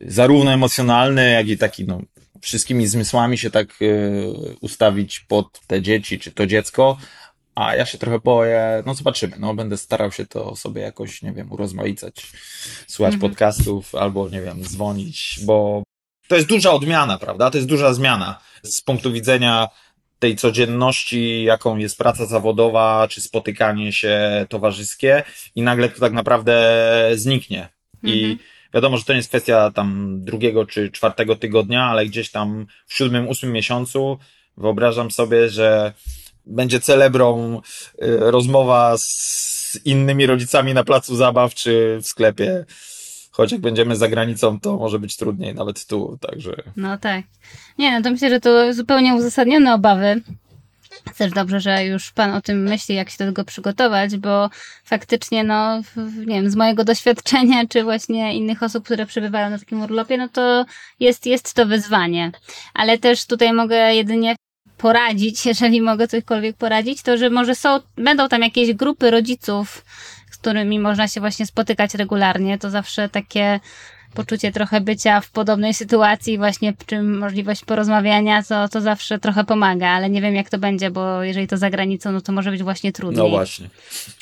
zarówno 0.00 0.52
emocjonalny, 0.52 1.30
jak 1.30 1.48
i 1.48 1.58
taki, 1.58 1.84
no, 1.84 2.00
wszystkimi 2.40 2.86
zmysłami 2.86 3.38
się 3.38 3.50
tak 3.50 3.82
y, 3.82 4.32
ustawić 4.60 5.20
pod 5.20 5.60
te 5.66 5.82
dzieci, 5.82 6.18
czy 6.18 6.32
to 6.32 6.46
dziecko, 6.46 6.96
a 7.54 7.74
ja 7.76 7.86
się 7.86 7.98
trochę 7.98 8.18
boję, 8.18 8.82
no 8.86 8.94
zobaczymy, 8.94 9.36
no 9.38 9.54
będę 9.54 9.76
starał 9.76 10.12
się 10.12 10.26
to 10.26 10.56
sobie 10.56 10.82
jakoś, 10.82 11.22
nie 11.22 11.32
wiem, 11.32 11.52
urozmaicać, 11.52 12.32
słuchać 12.86 13.14
mhm. 13.14 13.30
podcastów 13.30 13.94
albo, 13.94 14.28
nie 14.28 14.42
wiem, 14.42 14.64
dzwonić, 14.64 15.40
bo 15.44 15.82
to 16.28 16.36
jest 16.36 16.48
duża 16.48 16.70
odmiana, 16.70 17.18
prawda? 17.18 17.50
To 17.50 17.58
jest 17.58 17.68
duża 17.68 17.94
zmiana 17.94 18.40
z 18.62 18.82
punktu 18.82 19.12
widzenia 19.12 19.68
tej 20.18 20.36
codzienności, 20.36 21.44
jaką 21.44 21.76
jest 21.76 21.98
praca 21.98 22.26
zawodowa, 22.26 23.08
czy 23.10 23.20
spotykanie 23.20 23.92
się 23.92 24.46
towarzyskie 24.48 25.22
i 25.54 25.62
nagle 25.62 25.88
to 25.88 26.00
tak 26.00 26.12
naprawdę 26.12 26.80
zniknie. 27.14 27.68
I 28.02 28.24
mhm. 28.24 28.38
Wiadomo, 28.74 28.96
że 28.96 29.04
to 29.04 29.12
nie 29.12 29.16
jest 29.16 29.28
kwestia 29.28 29.70
tam 29.70 30.18
drugiego 30.20 30.66
czy 30.66 30.90
czwartego 30.90 31.36
tygodnia, 31.36 31.84
ale 31.84 32.06
gdzieś 32.06 32.30
tam 32.30 32.66
w 32.86 32.94
siódmym, 32.94 33.28
ósmym 33.28 33.52
miesiącu 33.52 34.18
wyobrażam 34.56 35.10
sobie, 35.10 35.48
że 35.48 35.92
będzie 36.46 36.80
celebrą 36.80 37.56
y, 37.56 37.60
rozmowa 38.20 38.98
z 38.98 39.80
innymi 39.84 40.26
rodzicami 40.26 40.74
na 40.74 40.84
placu 40.84 41.16
zabaw 41.16 41.54
czy 41.54 41.98
w 42.02 42.06
sklepie 42.06 42.64
choć 43.30 43.52
jak 43.52 43.60
będziemy 43.60 43.96
za 43.96 44.08
granicą, 44.08 44.60
to 44.60 44.76
może 44.76 44.98
być 44.98 45.16
trudniej 45.16 45.54
nawet 45.54 45.86
tu, 45.86 46.18
także. 46.20 46.62
No 46.76 46.98
tak. 46.98 47.24
Nie, 47.78 47.92
no 47.92 48.02
to 48.02 48.10
myślę, 48.10 48.30
że 48.30 48.40
to 48.40 48.74
zupełnie 48.74 49.14
uzasadnione 49.14 49.74
obawy. 49.74 50.22
Też 51.18 51.32
dobrze, 51.32 51.60
że 51.60 51.84
już 51.84 52.12
Pan 52.12 52.32
o 52.32 52.40
tym 52.40 52.62
myśli, 52.62 52.94
jak 52.94 53.10
się 53.10 53.16
do 53.18 53.24
tego 53.24 53.44
przygotować, 53.44 54.16
bo 54.16 54.50
faktycznie, 54.84 55.44
no, 55.44 55.80
nie 56.26 56.34
wiem, 56.34 56.50
z 56.50 56.56
mojego 56.56 56.84
doświadczenia, 56.84 57.66
czy 57.68 57.84
właśnie 57.84 58.36
innych 58.36 58.62
osób, 58.62 58.84
które 58.84 59.06
przebywają 59.06 59.50
na 59.50 59.58
takim 59.58 59.82
urlopie, 59.82 60.18
no 60.18 60.28
to 60.28 60.64
jest, 61.00 61.26
jest 61.26 61.54
to 61.54 61.66
wyzwanie. 61.66 62.32
Ale 62.74 62.98
też 62.98 63.26
tutaj 63.26 63.52
mogę 63.52 63.94
jedynie 63.94 64.36
poradzić, 64.76 65.46
jeżeli 65.46 65.82
mogę 65.82 66.08
cośkolwiek 66.08 66.56
poradzić, 66.56 67.02
to 67.02 67.16
że 67.16 67.30
może 67.30 67.54
są, 67.54 67.80
będą 67.96 68.28
tam 68.28 68.42
jakieś 68.42 68.72
grupy 68.72 69.10
rodziców, 69.10 69.84
którymi 70.32 70.78
można 70.78 71.08
się 71.08 71.20
właśnie 71.20 71.46
spotykać 71.46 71.94
regularnie, 71.94 72.58
to 72.58 72.70
zawsze 72.70 73.08
takie 73.08 73.60
poczucie 74.14 74.52
trochę 74.52 74.80
bycia 74.80 75.20
w 75.20 75.30
podobnej 75.30 75.74
sytuacji, 75.74 76.38
właśnie 76.38 76.72
czy 76.86 77.02
możliwość 77.02 77.64
porozmawiania, 77.64 78.42
to, 78.42 78.68
to 78.68 78.80
zawsze 78.80 79.18
trochę 79.18 79.44
pomaga, 79.44 79.88
ale 79.88 80.10
nie 80.10 80.22
wiem 80.22 80.34
jak 80.34 80.50
to 80.50 80.58
będzie, 80.58 80.90
bo 80.90 81.22
jeżeli 81.22 81.48
to 81.48 81.56
za 81.56 81.70
granicą, 81.70 82.12
no 82.12 82.20
to 82.20 82.32
może 82.32 82.50
być 82.50 82.62
właśnie 82.62 82.92
trudniej. 82.92 83.24
No 83.24 83.28
właśnie. 83.28 83.68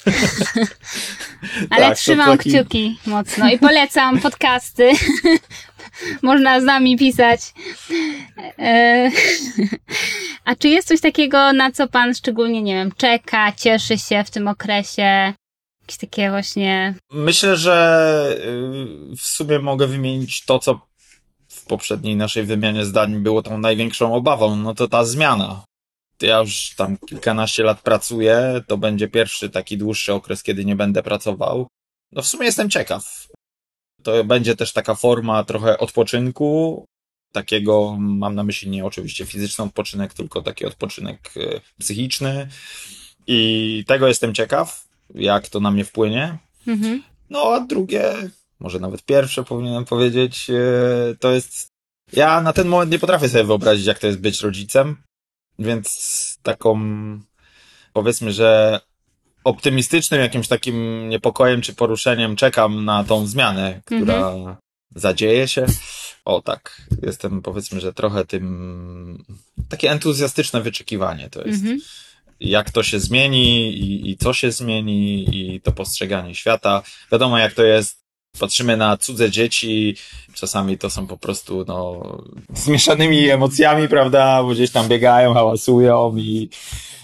ale 1.70 1.86
tak, 1.86 1.98
trzymam 1.98 2.38
taki... 2.38 2.50
kciuki 2.50 2.98
mocno 3.06 3.50
i 3.50 3.58
polecam 3.58 4.20
podcasty. 4.20 4.90
Można 6.22 6.60
z 6.60 6.64
nami 6.64 6.96
pisać. 6.96 7.40
E, 8.58 9.10
a 10.44 10.54
czy 10.54 10.68
jest 10.68 10.88
coś 10.88 11.00
takiego, 11.00 11.52
na 11.52 11.72
co 11.72 11.88
pan 11.88 12.14
szczególnie, 12.14 12.62
nie 12.62 12.74
wiem, 12.74 12.92
czeka, 12.96 13.52
cieszy 13.52 13.98
się 13.98 14.24
w 14.24 14.30
tym 14.30 14.48
okresie? 14.48 15.34
Jakieś 15.88 15.98
takie 15.98 16.30
właśnie. 16.30 16.94
Myślę, 17.12 17.56
że 17.56 18.36
y, 19.12 19.16
w 19.16 19.22
sumie 19.22 19.58
mogę 19.58 19.86
wymienić 19.86 20.44
to, 20.44 20.58
co 20.58 20.80
w 21.48 21.64
poprzedniej 21.66 22.16
naszej 22.16 22.44
wymianie 22.44 22.84
zdań 22.84 23.18
było 23.18 23.42
tą 23.42 23.58
największą 23.58 24.14
obawą, 24.14 24.56
no 24.56 24.74
to 24.74 24.88
ta 24.88 25.04
zmiana. 25.04 25.64
Ja 26.22 26.38
już 26.38 26.74
tam 26.76 26.96
kilkanaście 27.08 27.62
lat 27.62 27.82
pracuję, 27.82 28.60
to 28.66 28.76
będzie 28.78 29.08
pierwszy 29.08 29.50
taki 29.50 29.78
dłuższy 29.78 30.14
okres, 30.14 30.42
kiedy 30.42 30.64
nie 30.64 30.76
będę 30.76 31.02
pracował. 31.02 31.66
No 32.12 32.22
w 32.22 32.26
sumie 32.26 32.46
jestem 32.46 32.70
ciekaw. 32.70 33.28
To 34.02 34.24
będzie 34.24 34.56
też 34.56 34.72
taka 34.72 34.94
forma 34.94 35.44
trochę 35.44 35.78
odpoczynku, 35.78 36.84
takiego, 37.32 37.96
mam 37.98 38.34
na 38.34 38.44
myśli 38.44 38.70
nie 38.70 38.84
oczywiście 38.84 39.26
fizyczny 39.26 39.64
odpoczynek, 39.64 40.14
tylko 40.14 40.42
taki 40.42 40.66
odpoczynek 40.66 41.36
y, 41.36 41.60
psychiczny. 41.78 42.48
I 43.26 43.84
tego 43.86 44.08
jestem 44.08 44.34
ciekaw 44.34 44.87
jak 45.14 45.48
to 45.48 45.60
na 45.60 45.70
mnie 45.70 45.84
wpłynie. 45.84 46.38
Mhm. 46.66 47.02
No 47.30 47.42
a 47.54 47.60
drugie, 47.60 48.14
może 48.60 48.80
nawet 48.80 49.02
pierwsze 49.02 49.44
powinienem 49.44 49.84
powiedzieć, 49.84 50.50
e, 50.50 51.14
to 51.20 51.32
jest. 51.32 51.68
Ja 52.12 52.40
na 52.40 52.52
ten 52.52 52.68
moment 52.68 52.92
nie 52.92 52.98
potrafię 52.98 53.28
sobie 53.28 53.44
wyobrazić, 53.44 53.86
jak 53.86 53.98
to 53.98 54.06
jest 54.06 54.20
być 54.20 54.40
rodzicem, 54.40 54.96
więc 55.58 56.38
taką, 56.42 56.80
powiedzmy, 57.92 58.32
że 58.32 58.80
optymistycznym 59.44 60.20
jakimś 60.20 60.48
takim 60.48 61.08
niepokojem 61.08 61.60
czy 61.60 61.74
poruszeniem 61.74 62.36
czekam 62.36 62.84
na 62.84 63.04
tą 63.04 63.26
zmianę, 63.26 63.80
która, 63.84 64.30
mhm. 64.30 64.56
zadzieje 64.94 65.48
się. 65.48 65.66
O 66.24 66.42
tak, 66.42 66.82
jestem 67.02 67.42
powiedzmy, 67.42 67.80
że 67.80 67.92
trochę 67.92 68.24
tym, 68.24 69.24
takie 69.68 69.90
entuzjastyczne 69.90 70.60
wyczekiwanie 70.60 71.30
to 71.30 71.42
jest. 71.42 71.60
Mhm. 71.60 71.80
Jak 72.40 72.70
to 72.70 72.82
się 72.82 73.00
zmieni 73.00 73.68
i, 73.68 74.10
i 74.10 74.16
co 74.16 74.32
się 74.32 74.52
zmieni 74.52 75.24
i 75.36 75.60
to 75.60 75.72
postrzeganie 75.72 76.34
świata. 76.34 76.82
Wiadomo 77.12 77.38
jak 77.38 77.52
to 77.52 77.62
jest, 77.64 77.98
patrzymy 78.40 78.76
na 78.76 78.96
cudze 78.96 79.30
dzieci, 79.30 79.96
czasami 80.34 80.78
to 80.78 80.90
są 80.90 81.06
po 81.06 81.16
prostu, 81.16 81.64
no, 81.68 82.02
zmieszanymi 82.64 83.28
emocjami, 83.28 83.88
prawda, 83.88 84.42
bo 84.42 84.48
gdzieś 84.48 84.70
tam 84.70 84.88
biegają, 84.88 85.34
hałasują 85.34 86.16
i 86.16 86.50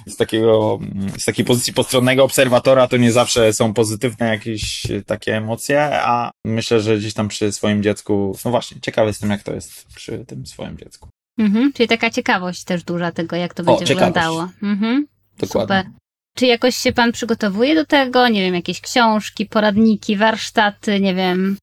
z 0.07 0.17
takiego, 0.17 0.79
z 1.19 1.25
takiej 1.25 1.45
pozycji 1.45 1.73
postronnego 1.73 2.25
obserwatora 2.25 2.89
to 2.89 2.97
nie 2.97 3.13
zawsze 3.13 3.53
są 3.53 3.75
pozytywne 3.75 4.27
jakieś 4.27 4.83
takie 5.07 5.37
emocje, 5.37 6.01
a 6.03 6.31
myślę, 6.45 6.81
że 6.81 6.99
gdzieś 6.99 7.15
tam 7.15 7.29
przy 7.29 7.53
swoim 7.53 7.83
dziecku, 7.83 8.39
no 8.45 8.51
właśnie, 8.51 8.81
ciekawy 8.81 9.09
jestem 9.09 9.31
jak 9.31 9.43
to 9.43 9.55
jest 9.55 9.87
przy 9.95 10.25
tym 10.25 10.47
swoim 10.47 10.79
dziecku. 10.79 11.09
Mhm, 11.39 11.73
czyli 11.73 11.89
taka 11.89 12.11
ciekawość 12.11 12.65
też 12.65 12.85
duża 12.85 13.13
tego, 13.13 13.37
jak 13.37 13.55
to 13.55 13.63
będzie 13.63 13.85
o, 13.85 13.89
wyglądało. 13.89 14.49
Mhm. 14.63 15.07
Dokładnie. 15.39 15.77
Super. 15.77 15.93
Czy 16.37 16.47
jakoś 16.47 16.77
się 16.77 16.93
pan 16.93 17.13
przygotowuje 17.13 17.75
do 17.75 17.87
tego? 17.87 18.29
Nie 18.29 18.43
wiem, 18.43 18.55
jakieś 18.55 18.81
książki, 18.81 19.47
poradniki, 19.47 20.17
warsztaty, 20.17 21.01
nie 21.01 21.15
wiem. 21.15 21.57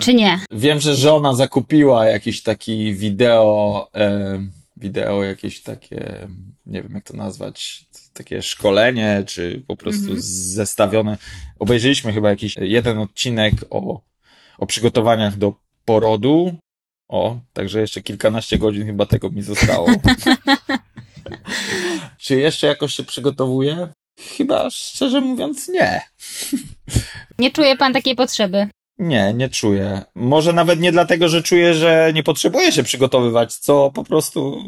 Czy 0.00 0.14
nie? 0.14 0.40
Wiem, 0.50 0.80
że 0.80 0.96
żona 0.96 1.34
zakupiła 1.34 2.06
jakiś 2.06 2.42
taki 2.42 2.94
wideo, 2.94 3.88
e, 3.94 4.38
wideo 4.76 5.24
jakieś 5.24 5.62
takie, 5.62 6.28
nie 6.66 6.82
wiem 6.82 6.92
jak 6.94 7.04
to 7.04 7.16
nazwać, 7.16 7.86
takie 8.12 8.42
szkolenie, 8.42 9.22
czy 9.26 9.64
po 9.66 9.76
prostu 9.76 10.02
mhm. 10.02 10.20
zestawione. 10.20 11.18
Obejrzeliśmy 11.58 12.12
chyba 12.12 12.30
jakiś 12.30 12.56
jeden 12.60 12.98
odcinek 12.98 13.54
o, 13.70 14.00
o 14.58 14.66
przygotowaniach 14.66 15.36
do 15.36 15.54
porodu. 15.84 16.54
O, 17.08 17.38
także 17.52 17.80
jeszcze 17.80 18.02
kilkanaście 18.02 18.58
godzin 18.58 18.86
chyba 18.86 19.06
tego 19.06 19.30
mi 19.30 19.42
zostało. 19.42 19.88
czy 22.18 22.36
jeszcze 22.36 22.66
jakoś 22.66 22.94
się 22.94 23.04
przygotowuję? 23.04 23.88
Chyba 24.36 24.70
szczerze 24.70 25.20
mówiąc 25.20 25.68
nie. 25.68 26.00
Nie 27.38 27.50
czuje 27.50 27.76
pan 27.76 27.92
takiej 27.92 28.16
potrzeby? 28.16 28.68
Nie, 28.98 29.34
nie 29.34 29.48
czuję. 29.48 30.02
Może 30.14 30.52
nawet 30.52 30.80
nie 30.80 30.92
dlatego, 30.92 31.28
że 31.28 31.42
czuję, 31.42 31.74
że 31.74 32.10
nie 32.14 32.22
potrzebuję 32.22 32.72
się 32.72 32.82
przygotowywać, 32.82 33.54
co 33.54 33.90
po 33.94 34.04
prostu. 34.04 34.62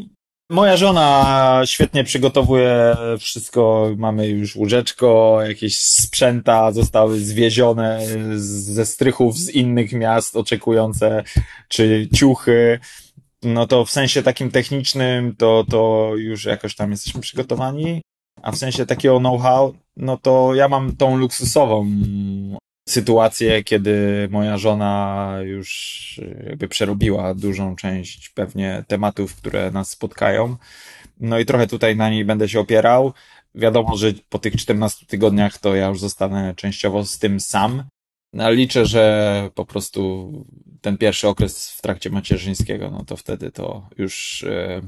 Moja 0.50 0.76
żona 0.76 1.62
świetnie 1.64 2.04
przygotowuje 2.04 2.96
wszystko. 3.18 3.90
Mamy 3.96 4.28
już 4.28 4.56
łóżeczko, 4.56 5.38
jakieś 5.48 5.80
sprzęta 5.80 6.72
zostały 6.72 7.20
zwiezione 7.20 8.00
ze 8.36 8.86
strychów 8.86 9.38
z 9.38 9.50
innych 9.50 9.92
miast 9.92 10.36
oczekujące, 10.36 11.24
czy 11.68 12.08
ciuchy. 12.14 12.80
No 13.42 13.66
to 13.66 13.85
w 13.85 13.90
sensie 13.90 14.23
takim 14.23 14.50
technicznym 14.50 15.37
to, 15.37 15.64
to 15.71 16.12
już 16.16 16.45
jakoś 16.45 16.75
tam 16.75 16.90
jesteśmy 16.90 17.21
przygotowani. 17.21 18.02
A 18.42 18.52
w 18.52 18.57
sensie 18.57 18.87
takiego 18.87 19.18
know-how, 19.18 19.75
no 19.97 20.16
to 20.16 20.54
ja 20.54 20.68
mam 20.68 20.97
tą 20.97 21.16
luksusową 21.16 21.90
sytuację, 22.88 23.64
kiedy 23.64 24.28
moja 24.30 24.59
żona 24.59 25.35
już 25.42 26.21
jakby 26.47 26.68
przerobiła 26.68 27.35
dużą 27.35 27.76
część 27.76 28.28
pewnie 28.28 28.85
tematów, 28.88 29.37
które 29.37 29.71
nas 29.71 29.90
spotkają. 29.90 30.57
No 31.21 31.38
i 31.38 31.45
trochę 31.45 31.66
tutaj 31.66 31.97
na 31.97 32.11
niej 32.11 32.25
będę 32.25 32.49
się 32.49 32.61
opierał. 32.61 33.12
Wiadomo, 33.54 33.97
że 33.97 34.12
po 34.28 34.38
tych 34.38 34.57
14 34.57 35.07
tygodniach 35.07 35.59
to 35.59 35.75
ja 35.75 35.87
już 35.87 36.00
zostanę 36.00 36.54
częściowo 36.54 37.04
z 37.04 37.18
tym 37.18 37.40
sam. 37.40 37.85
No, 38.33 38.50
liczę, 38.50 38.87
że 38.87 39.50
po 39.54 39.64
prostu 39.64 40.33
ten 40.80 40.99
pierwszy 40.99 41.28
okres 41.28 41.70
w 41.70 41.82
trakcie 41.82 42.11
macierzyńskiego, 42.11 42.90
no 42.90 43.04
to 43.04 43.16
wtedy 43.16 43.50
to 43.50 43.88
już 43.99 44.44
yy, 44.49 44.82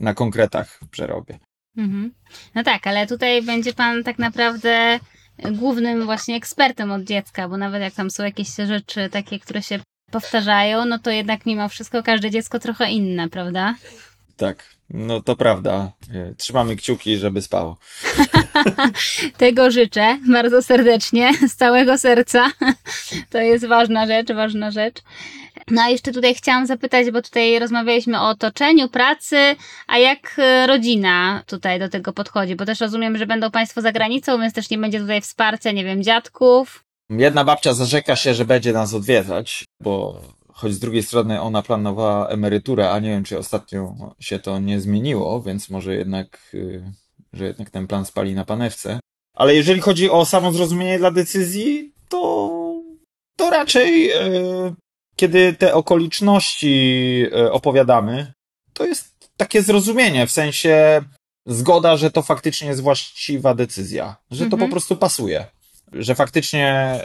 na 0.00 0.14
konkretach 0.14 0.80
przerobię. 0.90 1.38
Mhm. 1.76 2.14
No 2.54 2.62
tak, 2.62 2.86
ale 2.86 3.06
tutaj 3.06 3.42
będzie 3.42 3.72
pan 3.72 4.04
tak 4.04 4.18
naprawdę 4.18 5.00
głównym 5.52 6.04
właśnie 6.04 6.36
ekspertem 6.36 6.92
od 6.92 7.02
dziecka, 7.02 7.48
bo 7.48 7.56
nawet 7.56 7.82
jak 7.82 7.94
tam 7.94 8.10
są 8.10 8.24
jakieś 8.24 8.48
rzeczy 8.54 9.08
takie, 9.10 9.40
które 9.40 9.62
się 9.62 9.80
powtarzają, 10.10 10.84
no 10.84 10.98
to 10.98 11.10
jednak 11.10 11.46
mimo 11.46 11.68
wszystko 11.68 12.02
każde 12.02 12.30
dziecko 12.30 12.58
trochę 12.58 12.90
inne, 12.90 13.28
prawda? 13.28 13.74
Tak, 14.36 14.76
no 14.90 15.22
to 15.22 15.36
prawda. 15.36 15.92
Trzymamy 16.36 16.76
kciuki, 16.76 17.16
żeby 17.16 17.42
spało. 17.42 17.76
Tego 19.38 19.70
życzę 19.70 20.18
bardzo 20.28 20.62
serdecznie, 20.62 21.30
z 21.48 21.56
całego 21.56 21.98
serca. 21.98 22.50
To 23.30 23.38
jest 23.38 23.66
ważna 23.66 24.06
rzecz, 24.06 24.32
ważna 24.32 24.70
rzecz. 24.70 25.02
No 25.70 25.82
a 25.82 25.88
jeszcze 25.88 26.12
tutaj 26.12 26.34
chciałam 26.34 26.66
zapytać, 26.66 27.10
bo 27.10 27.22
tutaj 27.22 27.58
rozmawialiśmy 27.58 28.20
o 28.20 28.28
otoczeniu, 28.28 28.88
pracy, 28.88 29.56
a 29.86 29.98
jak 29.98 30.34
e, 30.38 30.66
rodzina 30.66 31.42
tutaj 31.46 31.78
do 31.78 31.88
tego 31.88 32.12
podchodzi? 32.12 32.56
Bo 32.56 32.64
też 32.64 32.80
rozumiem, 32.80 33.18
że 33.18 33.26
będą 33.26 33.50
Państwo 33.50 33.80
za 33.80 33.92
granicą, 33.92 34.40
więc 34.40 34.54
też 34.54 34.70
nie 34.70 34.78
będzie 34.78 35.00
tutaj 35.00 35.20
wsparcia, 35.20 35.72
nie 35.72 35.84
wiem, 35.84 36.02
dziadków. 36.02 36.84
Jedna 37.10 37.44
babcia 37.44 37.74
zarzeka 37.74 38.16
się, 38.16 38.34
że 38.34 38.44
będzie 38.44 38.72
nas 38.72 38.94
odwiedzać, 38.94 39.64
bo 39.80 40.22
choć 40.56 40.72
z 40.72 40.78
drugiej 40.78 41.02
strony 41.02 41.40
ona 41.40 41.62
planowała 41.62 42.28
emeryturę, 42.28 42.90
a 42.90 42.98
nie 42.98 43.08
wiem, 43.08 43.24
czy 43.24 43.38
ostatnio 43.38 43.94
się 44.20 44.38
to 44.38 44.58
nie 44.58 44.80
zmieniło, 44.80 45.42
więc 45.42 45.70
może 45.70 45.94
jednak, 45.94 46.50
y, 46.54 46.92
że 47.32 47.44
jednak 47.44 47.70
ten 47.70 47.86
plan 47.86 48.04
spali 48.04 48.34
na 48.34 48.44
panewce. 48.44 49.00
Ale 49.34 49.54
jeżeli 49.54 49.80
chodzi 49.80 50.10
o 50.10 50.24
samo 50.24 50.52
zrozumienie 50.52 50.98
dla 50.98 51.10
decyzji, 51.10 51.92
to, 52.08 52.50
to 53.36 53.50
raczej 53.50 54.10
y, 54.10 54.74
kiedy 55.16 55.52
te 55.52 55.74
okoliczności 55.74 57.26
e, 57.32 57.52
opowiadamy, 57.52 58.32
to 58.72 58.86
jest 58.86 59.30
takie 59.36 59.62
zrozumienie, 59.62 60.26
w 60.26 60.32
sensie 60.32 61.02
zgoda, 61.46 61.96
że 61.96 62.10
to 62.10 62.22
faktycznie 62.22 62.68
jest 62.68 62.80
właściwa 62.80 63.54
decyzja, 63.54 64.16
że 64.30 64.44
to 64.44 64.50
po 64.50 64.56
mhm. 64.56 64.70
prostu 64.70 64.96
pasuje, 64.96 65.46
że 65.92 66.14
faktycznie 66.14 67.00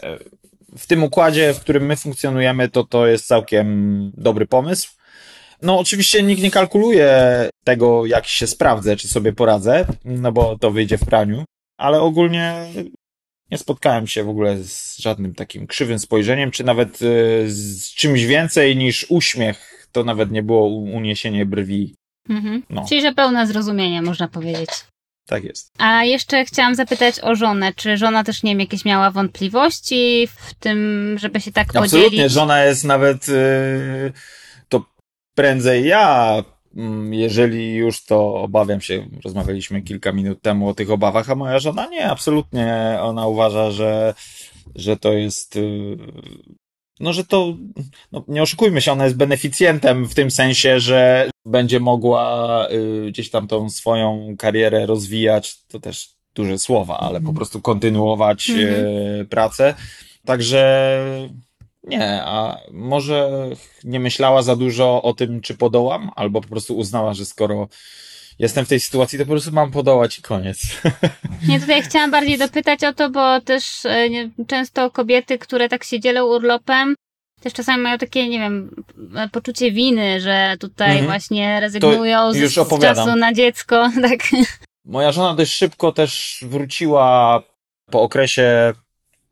w 0.78 0.88
tym 0.88 1.04
układzie, 1.04 1.54
w 1.54 1.60
którym 1.60 1.86
my 1.86 1.96
funkcjonujemy, 1.96 2.70
to 2.70 2.84
to 2.84 3.08
jest 3.08 3.28
całkiem 3.28 4.12
dobry 4.18 4.48
pomysł. 4.48 4.90
No, 5.62 5.80
oczywiście 5.80 6.24
nikt 6.24 6.42
nie 6.42 6.52
kalkuluje 6.52 7.50
tego, 7.64 8.06
jak 8.06 8.26
się 8.26 8.48
sprawdzę, 8.48 8.96
czy 8.96 9.08
sobie 9.08 9.34
poradzę, 9.34 9.86
no 10.06 10.32
bo 10.32 10.58
to 10.58 10.72
wyjdzie 10.72 10.98
w 10.98 11.06
praniu, 11.06 11.46
ale 11.78 12.02
ogólnie 12.02 12.66
nie 13.52 13.58
spotkałem 13.58 14.08
się 14.08 14.24
w 14.24 14.30
ogóle 14.30 14.58
z 14.64 14.98
żadnym 14.98 15.36
takim 15.36 15.68
krzywym 15.68 16.00
spojrzeniem, 16.00 16.52
czy 16.52 16.64
nawet 16.64 17.00
e, 17.02 17.06
z 17.48 17.94
czymś 17.94 18.26
więcej 18.26 18.76
niż 18.76 19.06
uśmiech. 19.10 19.88
To 19.92 20.04
nawet 20.04 20.32
nie 20.32 20.44
było 20.44 20.68
uniesienie 20.68 21.46
brwi. 21.46 21.96
Mhm. 22.30 22.64
No. 22.70 22.86
Czyli, 22.90 23.02
że 23.02 23.14
pełne 23.14 23.48
zrozumienie, 23.48 24.02
można 24.02 24.28
powiedzieć. 24.28 24.70
Tak 25.32 25.44
jest. 25.44 25.74
A 25.78 26.04
jeszcze 26.04 26.46
chciałam 26.46 26.76
zapytać 26.76 27.16
o 27.22 27.36
żonę. 27.36 27.74
Czy 27.76 27.98
żona 27.98 28.24
też, 28.24 28.44
nie 28.44 28.52
wiem, 28.52 28.60
jakieś 28.60 28.86
miała 28.86 29.12
wątpliwości 29.12 30.28
w 30.28 30.54
tym, 30.54 31.16
żeby 31.20 31.42
się 31.42 31.52
tak 31.52 31.68
Absolutnie. 31.68 31.90
podzielić? 31.90 32.06
Absolutnie. 32.06 32.30
Żona 32.30 32.64
jest 32.64 32.84
nawet, 32.84 33.28
yy, 33.28 34.14
to 34.70 34.86
prędzej 35.36 35.88
ja 35.88 36.44
Mm, 36.76 37.14
jeżeli 37.14 37.76
już 37.76 38.06
to 38.06 38.34
obawiam 38.36 38.82
się, 38.82 39.08
rozmawialiśmy 39.24 39.82
kilka 39.82 40.12
minut 40.12 40.42
temu 40.42 40.70
o 40.70 40.74
tych 40.74 40.92
obawach, 40.92 41.30
a 41.30 41.36
moja 41.36 41.60
żona 41.60 41.88
nie, 41.88 42.10
absolutnie. 42.10 42.98
Ona 43.02 43.28
uważa, 43.28 43.72
że, 43.72 44.14
że 44.76 44.98
to 44.98 45.14
jest, 45.14 45.56
y, 45.56 45.98
no, 47.02 47.14
że 47.14 47.24
to, 47.24 47.56
no, 48.12 48.24
nie 48.28 48.42
oszukujmy 48.42 48.82
się, 48.82 48.92
ona 48.92 49.04
jest 49.04 49.18
beneficjentem 49.18 50.06
w 50.06 50.14
tym 50.14 50.32
sensie, 50.32 50.80
że 50.80 51.30
będzie 51.46 51.80
mogła 51.80 52.68
y, 52.72 53.12
gdzieś 53.12 53.30
tam 53.30 53.48
tą 53.48 53.70
swoją 53.70 54.36
karierę 54.38 54.86
rozwijać, 54.86 55.58
to 55.68 55.80
też 55.80 56.10
duże 56.36 56.60
słowa, 56.60 56.98
ale 57.00 57.14
po 57.14 57.18
mhm. 57.18 57.36
prostu 57.36 57.62
kontynuować 57.62 58.50
mm 58.50 59.28
pracę. 59.30 59.74
Także 60.26 61.00
nie, 61.84 62.24
a 62.24 62.58
może 62.72 63.50
nie 63.84 64.00
myślała 64.00 64.42
za 64.42 64.56
dużo 64.56 65.02
o 65.02 65.14
tym, 65.14 65.42
czy 65.42 65.56
podołam, 65.56 66.12
albo 66.16 66.42
po 66.42 66.48
prostu 66.48 66.78
uznała, 66.78 67.14
że 67.14 67.26
skoro 67.26 67.68
jestem 68.42 68.66
w 68.66 68.70
tej 68.70 68.80
sytuacji, 68.80 69.20
to 69.20 69.26
po 69.26 69.32
prostu 69.32 69.52
mam 69.52 69.72
podołać 69.72 70.20
i 70.20 70.22
koniec. 70.22 70.62
Nie, 71.48 71.60
tutaj 71.60 71.82
chciałam 71.82 72.12
bardziej 72.12 72.38
dopytać 72.38 72.84
o 72.84 72.94
to, 72.94 73.10
bo 73.10 73.42
też 73.42 73.86
e, 73.86 74.10
nie, 74.10 74.30
często 74.48 74.92
kobiety, 74.92 75.38
które 75.38 75.70
tak 75.70 75.84
się 75.84 76.00
dzielą 76.00 76.26
urlopem, 76.26 76.96
też 77.42 77.54
czasami 77.54 77.84
mają 77.84 77.98
takie, 77.98 78.30
nie 78.30 78.40
wiem, 78.40 78.84
poczucie 79.32 79.72
winy, 79.72 80.22
że 80.22 80.56
tutaj 80.60 80.90
mhm. 80.90 81.06
właśnie 81.06 81.60
rezygnują 81.60 82.34
z, 82.34 82.38
z 82.38 82.82
czasu 82.82 83.16
na 83.16 83.34
dziecko. 83.34 83.90
Tak. 84.02 84.20
Moja 84.86 85.12
żona 85.12 85.34
dość 85.34 85.54
szybko 85.54 85.92
też 85.92 86.44
wróciła 86.48 87.42
po 87.92 88.02
okresie 88.02 88.74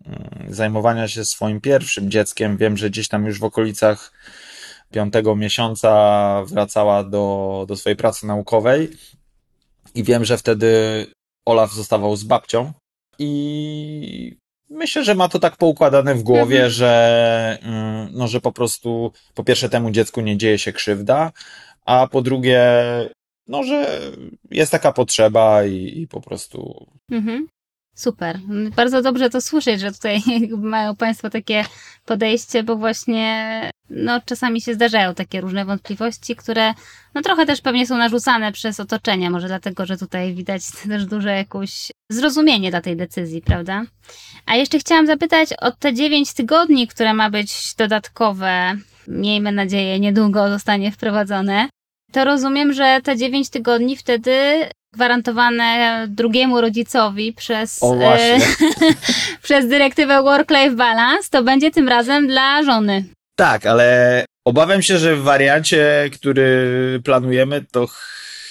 Mm, 0.10 0.54
zajmowania 0.54 1.08
się 1.08 1.26
swoim 1.26 1.62
pierwszym 1.62 2.12
dzieckiem. 2.12 2.58
Wiem, 2.58 2.78
że 2.78 2.89
gdzieś 2.89 3.08
tam 3.08 3.26
już 3.26 3.39
w 3.39 3.43
okolicach 3.43 4.12
piątego 4.91 5.36
miesiąca 5.36 6.43
wracała 6.45 7.04
do, 7.04 7.65
do 7.67 7.75
swojej 7.75 7.95
pracy 7.95 8.28
naukowej 8.28 8.89
i 9.95 10.04
wiem, 10.04 10.25
że 10.25 10.38
wtedy 10.38 11.06
Olaf 11.45 11.73
zostawał 11.73 12.15
z 12.15 12.23
babcią 12.23 12.73
i 13.19 14.38
Myślę, 14.69 15.04
że 15.04 15.15
ma 15.15 15.30
to 15.30 15.39
tak 15.39 15.58
poukładane 15.58 16.15
w 16.15 16.23
głowie, 16.23 16.56
Mhm. 16.56 16.69
że, 16.69 17.58
mm, 17.62 18.10
no, 18.13 18.28
że 18.28 18.41
po 18.41 18.52
prostu 18.52 19.12
po 19.34 19.43
pierwsze 19.43 19.69
temu 19.69 19.91
dziecku 19.91 20.21
nie 20.21 20.38
dzieje 20.38 20.58
się 20.58 20.73
krzywda, 20.73 21.32
a 21.86 22.08
po 22.08 22.21
drugie, 22.21 22.63
no, 23.47 23.63
że 23.63 24.02
jest 24.52 24.71
taka 24.71 24.91
potrzeba 24.91 25.65
i, 25.65 26.02
i 26.02 26.08
po 26.08 26.21
prostu 26.21 26.88
Mhm. 27.12 27.47
Super. 28.00 28.40
Bardzo 28.76 29.02
dobrze 29.02 29.30
to 29.30 29.42
słyszeć, 29.42 29.82
że 29.82 29.92
tutaj 29.92 30.22
mają 30.58 30.96
Państwo 30.96 31.30
takie 31.30 31.66
podejście, 32.06 32.64
bo 32.64 32.76
właśnie 32.76 33.72
no, 33.90 34.22
czasami 34.26 34.62
się 34.62 34.74
zdarzają 34.74 35.14
takie 35.14 35.42
różne 35.42 35.66
wątpliwości, 35.66 36.36
które 36.36 36.74
no, 37.14 37.22
trochę 37.22 37.46
też 37.46 37.62
pewnie 37.62 37.88
są 37.88 37.98
narzucane 37.98 38.52
przez 38.52 38.80
otoczenie, 38.80 39.30
może 39.30 39.48
dlatego, 39.48 39.86
że 39.86 39.98
tutaj 39.98 40.34
widać 40.34 40.62
też 40.90 41.06
duże 41.06 41.36
jakieś 41.36 41.92
zrozumienie 42.12 42.72
dla 42.72 42.82
tej 42.82 42.98
decyzji, 42.98 43.42
prawda? 43.42 43.84
A 44.46 44.56
jeszcze 44.56 44.80
chciałam 44.80 45.08
zapytać 45.08 45.50
o 45.54 45.72
te 45.72 45.94
9 45.94 46.34
tygodni, 46.34 46.88
które 46.88 47.14
ma 47.14 47.30
być 47.30 47.76
dodatkowe, 47.78 48.78
miejmy 49.08 49.52
nadzieję, 49.52 50.00
niedługo 50.00 50.50
zostanie 50.50 50.92
wprowadzone. 50.92 51.70
To 52.12 52.26
rozumiem, 52.26 52.74
że 52.74 53.00
te 53.04 53.18
9 53.18 53.50
tygodni 53.50 53.98
wtedy 53.98 54.70
gwarantowane 54.93 56.06
drugiemu 56.10 56.62
rodzicowi 56.62 57.34
przez, 57.34 57.80
e, 57.84 58.38
przez 59.43 59.67
dyrektywę 59.67 60.23
Work-Life 60.23 60.75
Balance, 60.75 61.30
to 61.32 61.43
będzie 61.43 61.71
tym 61.71 61.89
razem 61.89 62.28
dla 62.28 62.63
żony. 62.63 63.04
Tak, 63.36 63.65
ale 63.65 64.25
obawiam 64.45 64.82
się, 64.82 64.97
że 64.97 65.15
w 65.15 65.23
wariancie, 65.23 66.10
który 66.13 67.02
planujemy, 67.04 67.65
to 67.71 67.88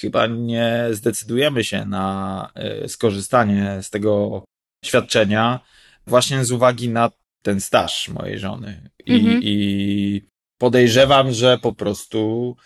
chyba 0.01 0.27
nie 0.27 0.87
zdecydujemy 0.91 1.65
się 1.65 1.85
na 1.85 2.51
e, 2.55 2.89
skorzystanie 2.89 3.79
z 3.83 3.91
tego 3.91 4.43
świadczenia, 4.85 5.61
właśnie 6.07 6.45
z 6.45 6.53
uwagi 6.53 6.89
na 6.89 7.11
ten 7.43 7.61
staż 7.61 8.09
mojej 8.09 8.39
żony. 8.39 8.91
I, 9.07 9.15
Mhm. 9.15 9.41
i 9.43 10.23
podejrzewam, 10.61 11.33
że 11.33 11.59
po 11.59 11.73
prostu 11.73 12.57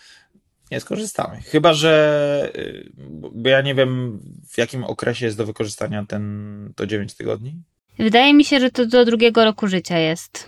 nie 0.73 0.81
skorzystamy. 0.81 1.41
Chyba, 1.41 1.75
że, 1.75 2.53
y, 2.57 2.91
bo 3.33 3.49
ja 3.49 3.61
nie 3.61 3.75
wiem, 3.75 4.21
w 4.49 4.59
jakim 4.59 4.85
okresie 4.85 5.27
jest 5.27 5.39
do 5.39 5.47
wykorzystania 5.47 6.05
ten, 6.09 6.73
to 6.77 6.87
9 6.87 7.15
tygodni. 7.15 7.55
Wydaje 7.99 8.35
mi 8.35 8.45
się, 8.45 8.61
że 8.61 8.71
to 8.71 8.87
do 8.87 9.05
drugiego 9.05 9.45
roku 9.45 9.67
życia 9.67 9.99
jest. 9.99 10.47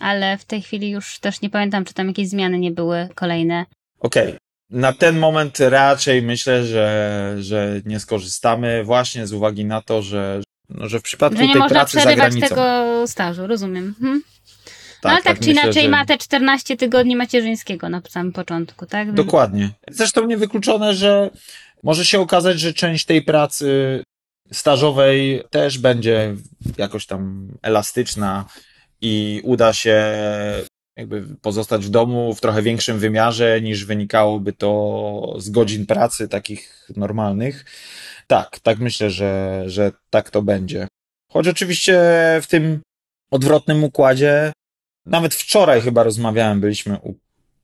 Ale 0.00 0.38
w 0.38 0.44
tej 0.44 0.62
chwili 0.62 0.90
już 0.90 1.18
też 1.18 1.40
nie 1.40 1.50
pamiętam, 1.50 1.84
czy 1.84 1.94
tam 1.94 2.08
jakieś 2.08 2.28
zmiany 2.28 2.58
nie 2.58 2.70
były 2.70 3.08
kolejne. 3.14 3.66
Okej. 4.00 4.34
Na 4.70 4.92
ten 4.92 5.18
moment 5.18 5.60
raczej 5.60 6.22
myślę, 6.22 6.64
że, 6.64 7.36
że 7.40 7.80
nie 7.84 8.00
skorzystamy 8.00 8.84
właśnie 8.84 9.26
z 9.26 9.32
uwagi 9.32 9.64
na 9.64 9.82
to, 9.82 10.02
że, 10.02 10.42
no, 10.68 10.88
że 10.88 11.00
w 11.00 11.02
przypadku 11.02 11.38
Że 11.38 11.46
nie 11.46 11.52
tej 11.52 11.62
można 11.62 11.74
pracy 11.76 11.94
za 11.94 12.00
przerywać 12.00 12.30
granicą. 12.30 12.48
tego 12.48 13.04
stażu, 13.06 13.46
rozumiem. 13.46 13.84
Mhm. 13.84 14.22
Tak, 15.04 15.12
no 15.12 15.16
ale 15.16 15.22
tak, 15.24 15.38
czy 15.42 15.48
myślę, 15.48 15.62
inaczej 15.62 15.82
że- 15.82 15.88
ma 15.88 16.06
te 16.06 16.18
14 16.18 16.76
tygodni 16.76 17.16
macierzyńskiego 17.16 17.88
na 17.88 18.02
samym 18.08 18.32
początku, 18.32 18.86
tak? 18.86 19.06
Więc- 19.06 19.16
Dokładnie. 19.16 19.70
Zresztą 19.90 20.26
niewykluczone, 20.26 20.94
że 20.94 21.30
może 21.82 22.04
się 22.04 22.20
okazać, 22.20 22.60
że 22.60 22.72
część 22.72 23.04
tej 23.04 23.22
pracy 23.22 24.02
stażowej 24.52 25.42
też 25.50 25.78
będzie 25.78 26.34
jakoś 26.78 27.06
tam 27.06 27.48
elastyczna 27.62 28.44
i 29.00 29.40
uda 29.44 29.72
się 29.72 30.04
jakby 30.96 31.22
pozostać 31.42 31.86
w 31.86 31.90
domu 31.90 32.34
w 32.34 32.40
trochę 32.40 32.62
większym 32.62 32.98
wymiarze 32.98 33.60
niż 33.60 33.84
wynikałoby 33.84 34.52
to 34.52 35.34
z 35.38 35.50
godzin 35.50 35.86
pracy 35.86 36.28
takich 36.28 36.86
normalnych. 36.96 37.64
Tak, 38.26 38.60
tak 38.60 38.78
myślę, 38.78 39.10
że, 39.10 39.62
że 39.66 39.92
tak 40.10 40.30
to 40.30 40.42
będzie. 40.42 40.88
Choć 41.32 41.48
oczywiście 41.48 42.00
w 42.42 42.46
tym 42.46 42.80
odwrotnym 43.30 43.84
układzie, 43.84 44.52
nawet 45.06 45.34
wczoraj 45.34 45.80
chyba 45.80 46.02
rozmawiałem, 46.02 46.60
byliśmy 46.60 46.98
u 46.98 47.14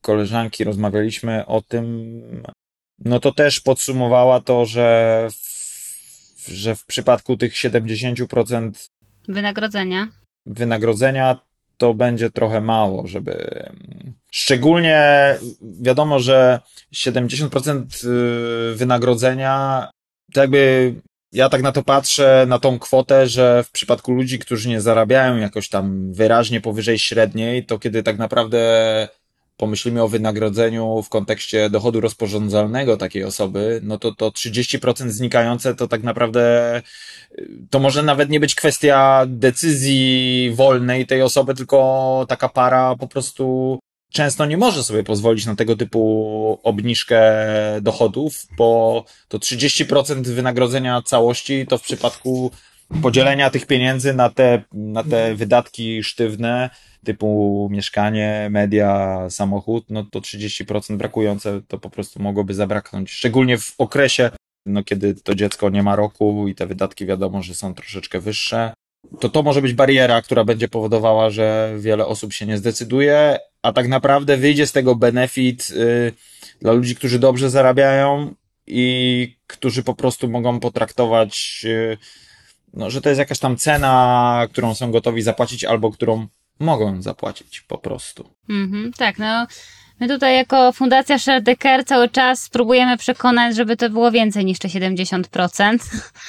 koleżanki, 0.00 0.64
rozmawialiśmy 0.64 1.46
o 1.46 1.62
tym, 1.62 2.12
no 2.98 3.20
to 3.20 3.33
też 3.33 3.61
podsumowała 3.61 4.40
to, 4.40 4.66
że 4.66 5.29
w, 5.31 6.48
że 6.48 6.76
w 6.76 6.85
przypadku 6.87 7.37
tych 7.37 7.53
70% 7.55 8.70
Wynagrodzenia. 9.29 10.09
wynagrodzenia 10.46 11.38
to 11.76 11.94
będzie 11.94 12.31
trochę 12.31 12.61
mało, 12.61 13.07
żeby. 13.07 13.64
Szczególnie 14.33 15.00
wiadomo, 15.81 16.18
że 16.18 16.61
70% 16.94 17.85
y, 18.72 18.74
wynagrodzenia, 18.74 19.88
to 20.33 20.40
jakby 20.40 20.94
ja 21.32 21.48
tak 21.48 21.62
na 21.62 21.72
to 21.72 21.82
patrzę, 21.82 22.44
na 22.48 22.58
tą 22.58 22.78
kwotę, 22.78 23.26
że 23.26 23.64
w 23.64 23.70
przypadku 23.70 24.12
ludzi, 24.12 24.38
którzy 24.38 24.68
nie 24.68 24.80
zarabiają 24.80 25.36
jakoś 25.36 25.68
tam 25.68 26.12
wyraźnie 26.12 26.60
powyżej 26.60 26.98
średniej, 26.98 27.66
to 27.66 27.78
kiedy 27.78 28.02
tak 28.02 28.18
naprawdę 28.18 28.58
pomyślimy 29.56 30.02
o 30.02 30.08
wynagrodzeniu 30.08 31.02
w 31.02 31.08
kontekście 31.08 31.70
dochodu 31.70 32.00
rozporządzalnego 32.00 32.96
takiej 32.96 33.24
osoby, 33.24 33.80
no 33.82 33.98
to 33.98 34.14
to 34.14 34.28
30% 34.28 35.08
znikające 35.08 35.74
to 35.74 35.88
tak 35.88 36.02
naprawdę 36.02 36.82
to 37.70 37.78
może 37.78 38.02
nawet 38.02 38.30
nie 38.30 38.40
być 38.40 38.54
kwestia 38.54 39.24
decyzji 39.28 40.50
wolnej 40.54 41.06
tej 41.06 41.22
osoby, 41.22 41.54
tylko 41.54 42.26
taka 42.28 42.48
para 42.48 42.96
po 42.96 43.08
prostu 43.08 43.78
często 44.11 44.46
nie 44.46 44.57
może 44.57 44.85
sobie 44.85 45.05
pozwolić 45.05 45.46
na 45.46 45.57
tego 45.57 45.77
typu 45.77 46.61
obniżkę 46.62 47.23
dochodów, 47.83 48.46
bo 48.57 49.05
to 49.29 49.38
30% 49.38 50.23
wynagrodzenia 50.23 51.03
całości 51.03 51.66
to 51.66 51.79
w 51.79 51.83
przypadku 51.83 52.51
podzielenia 53.03 53.51
tych 53.51 53.66
pieniędzy 53.66 54.14
na 54.14 54.31
te, 54.31 54.62
na 54.73 55.05
te 55.05 55.35
wydatki 55.35 56.05
sztywne, 56.05 56.70
typu 57.05 57.68
mieszkanie, 57.70 58.49
media, 58.51 59.18
samochód, 59.31 59.85
no 59.90 60.05
to 60.05 60.20
30% 60.20 60.96
brakujące 60.96 61.61
to 61.68 61.79
po 61.79 61.90
prostu 61.90 62.23
mogłoby 62.23 62.55
zabraknąć. 62.55 63.11
Szczególnie 63.11 63.59
w 63.59 63.75
okresie, 63.79 64.31
no 64.66 64.85
kiedy 64.85 65.14
to 65.14 65.35
dziecko 65.35 65.70
nie 65.70 65.83
ma 65.83 65.96
roku 65.96 66.49
i 66.49 66.55
te 66.55 66.66
wydatki 66.66 67.07
wiadomo, 67.07 67.42
że 67.42 67.55
są 67.55 67.75
troszeczkę 67.75 68.20
wyższe, 68.20 68.73
to 69.20 69.29
to 69.29 69.42
może 69.42 69.62
być 69.62 69.73
bariera, 69.73 70.23
która 70.23 70.44
będzie 70.44 70.68
powodowała, 70.68 71.31
że 71.31 71.75
wiele 71.79 72.07
osób 72.07 72.33
się 72.33 72.46
nie 72.46 72.59
zdecyduje, 72.59 73.38
a 73.62 73.73
tak 73.73 73.88
naprawdę 73.88 74.37
wyjdzie 74.37 74.66
z 74.66 74.73
tego 74.73 74.94
benefit 74.94 75.70
y, 75.70 76.12
dla 76.61 76.73
ludzi, 76.73 76.96
którzy 76.96 77.18
dobrze 77.18 77.51
zarabiają 77.51 78.35
i 78.66 79.37
którzy 79.46 79.83
po 79.83 79.94
prostu 79.94 80.29
mogą 80.29 80.61
potraktować, 80.61 81.62
y, 81.64 81.99
no, 82.75 82.90
że 82.90 83.01
to 83.01 83.09
jest 83.09 83.18
jakaś 83.18 83.38
tam 83.38 83.57
cena, 83.57 84.46
którą 84.53 84.75
są 84.75 84.90
gotowi 84.90 85.23
zapłacić 85.23 85.64
albo 85.64 85.90
którą 85.90 86.27
mogą 86.59 87.03
zapłacić 87.03 87.61
po 87.61 87.79
prostu. 87.79 88.31
Mhm, 88.49 88.92
tak, 88.92 89.18
no. 89.18 89.46
My 90.00 90.08
tutaj 90.08 90.36
jako 90.36 90.72
Fundacja 90.72 91.18
Sherdecker 91.18 91.84
cały 91.84 92.08
czas 92.08 92.48
próbujemy 92.48 92.96
przekonać, 92.96 93.56
żeby 93.56 93.76
to 93.76 93.90
było 93.90 94.10
więcej 94.10 94.44
niż 94.44 94.58
te 94.58 94.68
70%. 94.68 95.78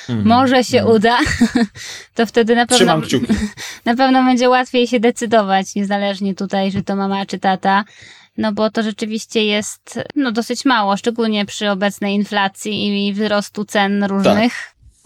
Mhm. 0.09 0.27
Może 0.27 0.63
się 0.63 0.77
Mhm. 0.77 0.95
uda. 0.95 1.17
To 2.15 2.25
wtedy 2.25 2.55
na 2.55 2.65
pewno, 2.65 3.01
na 3.85 3.95
pewno 3.95 4.23
będzie 4.23 4.49
łatwiej 4.49 4.87
się 4.87 4.99
decydować, 4.99 5.75
niezależnie 5.75 6.35
tutaj, 6.35 6.71
czy 6.71 6.83
to 6.83 6.95
mama, 6.95 7.25
czy 7.25 7.39
tata. 7.39 7.83
No 8.37 8.51
bo 8.51 8.69
to 8.69 8.83
rzeczywiście 8.83 9.45
jest 9.45 9.99
no, 10.15 10.31
dosyć 10.31 10.65
mało, 10.65 10.97
szczególnie 10.97 11.45
przy 11.45 11.69
obecnej 11.69 12.15
inflacji 12.15 13.07
i 13.07 13.13
wzrostu 13.13 13.65
cen 13.65 14.03
różnych. 14.03 14.53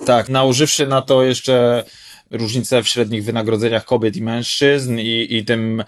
Tak, 0.06 0.30
nałożywszy 0.30 0.88
na 0.88 1.01
to 1.01 1.23
jeszcze 1.23 1.84
różnice 2.32 2.84
w 2.84 2.88
średnich 2.88 3.23
wynagrodzeniach 3.23 3.86
kobiet 3.86 4.15
i 4.17 4.21
mężczyzn 4.21 4.99
i, 4.99 5.28
i 5.30 5.45
tym 5.45 5.84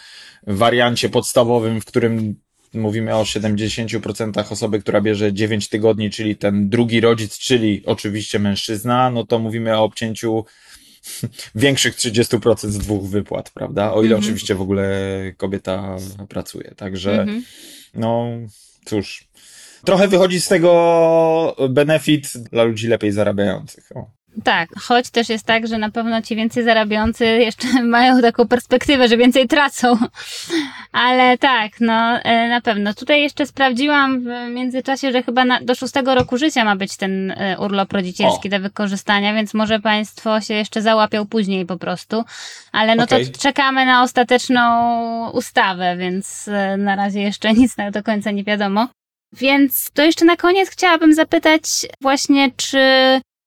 wariancie 0.47 1.09
podstawowym, 1.09 1.81
w 1.81 1.85
którym 1.85 2.35
mówimy 2.77 3.15
o 3.15 3.23
70% 3.23 4.51
osoby, 4.51 4.79
która 4.79 5.01
bierze 5.01 5.33
9 5.33 5.69
tygodni, 5.69 6.09
czyli 6.09 6.35
ten 6.35 6.69
drugi 6.69 7.01
rodzic, 7.01 7.37
czyli 7.37 7.83
oczywiście 7.85 8.39
mężczyzna, 8.39 9.09
no 9.09 9.25
to 9.25 9.39
mówimy 9.39 9.77
o 9.77 9.83
obcięciu 9.83 10.45
większych 11.55 11.95
30% 11.95 12.69
z 12.69 12.77
dwóch 12.77 13.09
wypłat, 13.09 13.49
prawda? 13.49 13.91
O 13.93 14.03
ile 14.03 14.15
Mhm. 14.15 14.23
oczywiście 14.23 14.55
w 14.55 14.61
ogóle 14.61 14.99
kobieta 15.37 15.95
pracuje. 16.29 16.73
Także 16.77 17.11
Mhm. 17.21 17.43
no 17.93 18.27
cóż, 18.85 19.27
trochę 19.85 20.07
wychodzi 20.07 20.41
z 20.41 20.47
tego 20.47 21.55
benefit 21.69 22.37
dla 22.37 22.63
ludzi 22.63 22.87
lepiej 22.87 23.11
zarabiających. 23.11 23.89
O. 23.95 24.11
Tak, 24.43 24.69
choć 24.80 25.10
też 25.10 25.30
jest 25.30 25.45
tak, 25.45 25.67
że 25.67 25.78
na 25.78 25.91
pewno 25.91 26.21
ci 26.21 26.36
więcej 26.36 26.63
zarabiający 26.63 27.26
jeszcze 27.26 27.67
mają 27.84 28.21
taką 28.21 28.47
perspektywę, 28.47 29.08
że 29.08 29.17
więcej 29.17 29.47
tracą. 29.47 29.97
Ale 30.91 31.38
tak, 31.38 31.71
no 31.80 32.19
e, 32.19 32.50
na 32.50 32.62
pewno. 32.62 32.93
Tutaj 32.93 33.21
jeszcze 33.21 33.45
sprawdziłam 33.45 34.21
w 34.21 34.54
międzyczasie, 34.54 35.12
że 35.12 35.23
chyba 35.23 35.45
na, 35.45 35.62
do 35.62 35.76
szóstego 35.76 36.15
roku 36.15 36.38
życia 36.38 36.65
ma 36.65 36.76
być 36.76 36.97
ten 36.97 37.32
e, 37.32 37.58
urlop 37.60 37.93
rodzicielski 37.93 38.47
O. 38.47 38.52
do 38.52 38.60
wykorzystania, 38.60 39.34
więc 39.34 39.54
może 39.54 39.80
Państwo 39.80 40.41
się 40.41 40.54
jeszcze 40.54 40.82
załapią 40.82 41.26
później 41.28 41.65
po 41.65 41.78
prostu. 41.78 42.23
Ale 42.71 42.95
no 42.95 43.04
Okej. 43.04 43.32
to 43.32 43.39
czekamy 43.39 43.86
na 43.86 44.04
ostateczną 44.04 45.30
ustawę, 45.30 45.97
więc 45.97 46.47
e, 46.47 46.78
na 46.78 46.95
razie 46.95 47.21
jeszcze 47.21 47.54
nic 47.62 47.78
na- 47.78 47.91
do 47.91 48.04
końca 48.04 48.32
nie 48.32 48.43
wiadomo. 48.43 48.88
Więc 49.34 49.91
to 49.93 50.02
jeszcze 50.02 50.26
na 50.26 50.36
koniec 50.36 50.69
chciałabym 50.69 51.13
zapytać 51.13 51.63
właśnie, 52.02 52.52
czy 52.58 52.80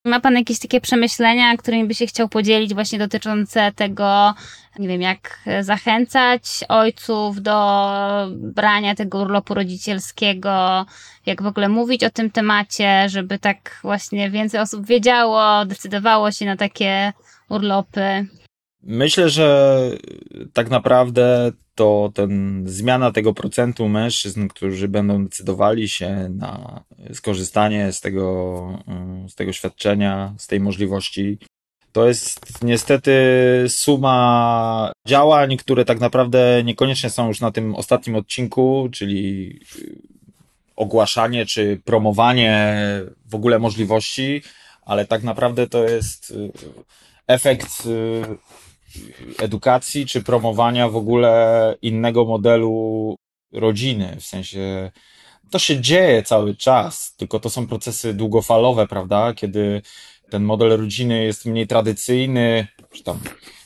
Ma 0.05 0.19
Pan 0.19 0.35
jakieś 0.35 0.59
takie 0.59 0.81
przemyślenia, 0.81 1.57
którymi 1.57 1.87
by 1.87 1.95
się 1.95 2.05
chciał 2.05 2.29
podzielić, 2.29 2.73
właśnie 2.73 2.99
dotyczące 2.99 3.71
tego, 3.71 4.33
nie 4.79 4.87
wiem, 4.87 5.01
jak 5.01 5.39
zachęcać 5.61 6.43
ojców 6.69 7.41
do 7.41 7.87
brania 8.31 8.95
tego 8.95 9.19
urlopu 9.19 9.53
rodzicielskiego, 9.53 10.85
jak 11.25 11.41
w 11.41 11.45
ogóle 11.45 11.69
mówić 11.69 12.03
o 12.03 12.09
tym 12.09 12.31
temacie, 12.31 13.09
żeby 13.09 13.39
tak 13.39 13.79
właśnie 13.81 14.31
więcej 14.31 14.59
osób 14.59 14.85
wiedziało, 14.85 15.65
decydowało 15.65 16.31
się 16.31 16.45
na 16.45 16.57
takie 16.57 17.13
urlopy? 17.49 18.27
Myślę, 18.83 19.29
że 19.29 19.77
tak 20.53 20.69
naprawdę 20.69 21.51
to 21.75 22.11
ten 22.13 22.63
zmiana 22.67 23.11
tego 23.11 23.33
procentu 23.33 23.89
mężczyzn, 23.89 24.47
którzy 24.47 24.87
będą 24.87 25.23
decydowali 25.23 25.89
się 25.89 26.29
na 26.29 26.83
skorzystanie 27.13 27.93
z 27.93 28.01
tego, 28.01 28.83
z 29.29 29.35
tego 29.35 29.53
świadczenia, 29.53 30.33
z 30.37 30.47
tej 30.47 30.59
możliwości, 30.59 31.37
to 31.91 32.07
jest 32.07 32.63
niestety 32.63 33.13
suma 33.67 34.91
działań, 35.07 35.57
które 35.57 35.85
tak 35.85 35.99
naprawdę 35.99 36.61
niekoniecznie 36.63 37.09
są 37.09 37.27
już 37.27 37.41
na 37.41 37.51
tym 37.51 37.75
ostatnim 37.75 38.15
odcinku, 38.15 38.89
czyli 38.91 39.59
ogłaszanie 40.75 41.45
czy 41.45 41.81
promowanie 41.85 42.77
w 43.25 43.35
ogóle 43.35 43.59
możliwości, 43.59 44.41
ale 44.85 45.05
tak 45.05 45.23
naprawdę 45.23 45.67
to 45.67 45.83
jest 45.83 46.33
efekt 47.27 47.87
edukacji 49.39 50.05
czy 50.05 50.23
promowania 50.23 50.89
w 50.89 50.95
ogóle 50.95 51.75
innego 51.81 52.25
modelu 52.25 53.15
rodziny. 53.53 54.17
W 54.19 54.23
sensie 54.23 54.91
to 55.51 55.59
się 55.59 55.81
dzieje 55.81 56.23
cały 56.23 56.55
czas, 56.55 57.15
tylko 57.17 57.39
to 57.39 57.49
są 57.49 57.67
procesy 57.67 58.13
długofalowe, 58.13 58.87
prawda? 58.87 59.33
Kiedy 59.33 59.81
ten 60.29 60.43
model 60.43 60.77
rodziny 60.77 61.23
jest 61.23 61.45
mniej 61.45 61.67
tradycyjny, 61.67 62.67
czy 62.91 63.03
tam 63.03 63.19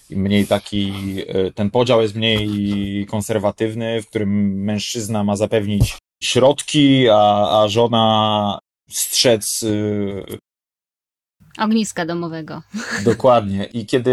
mniej 0.09 0.47
taki, 0.47 0.93
e, 1.27 1.51
ten 1.51 1.69
podział 1.69 2.01
jest 2.01 2.15
mniej 2.15 3.05
konserwatywny, 3.05 4.01
w 4.01 4.07
którym 4.07 4.63
mężczyzna 4.63 5.23
ma 5.23 5.35
zapewnić 5.35 5.97
środki, 6.23 7.09
a, 7.09 7.61
a 7.61 7.67
żona 7.67 8.59
strzec 8.89 9.63
e, 9.63 11.63
ogniska 11.63 12.05
domowego. 12.05 12.61
Dokładnie. 13.03 13.65
I 13.73 13.85
kiedy 13.85 14.11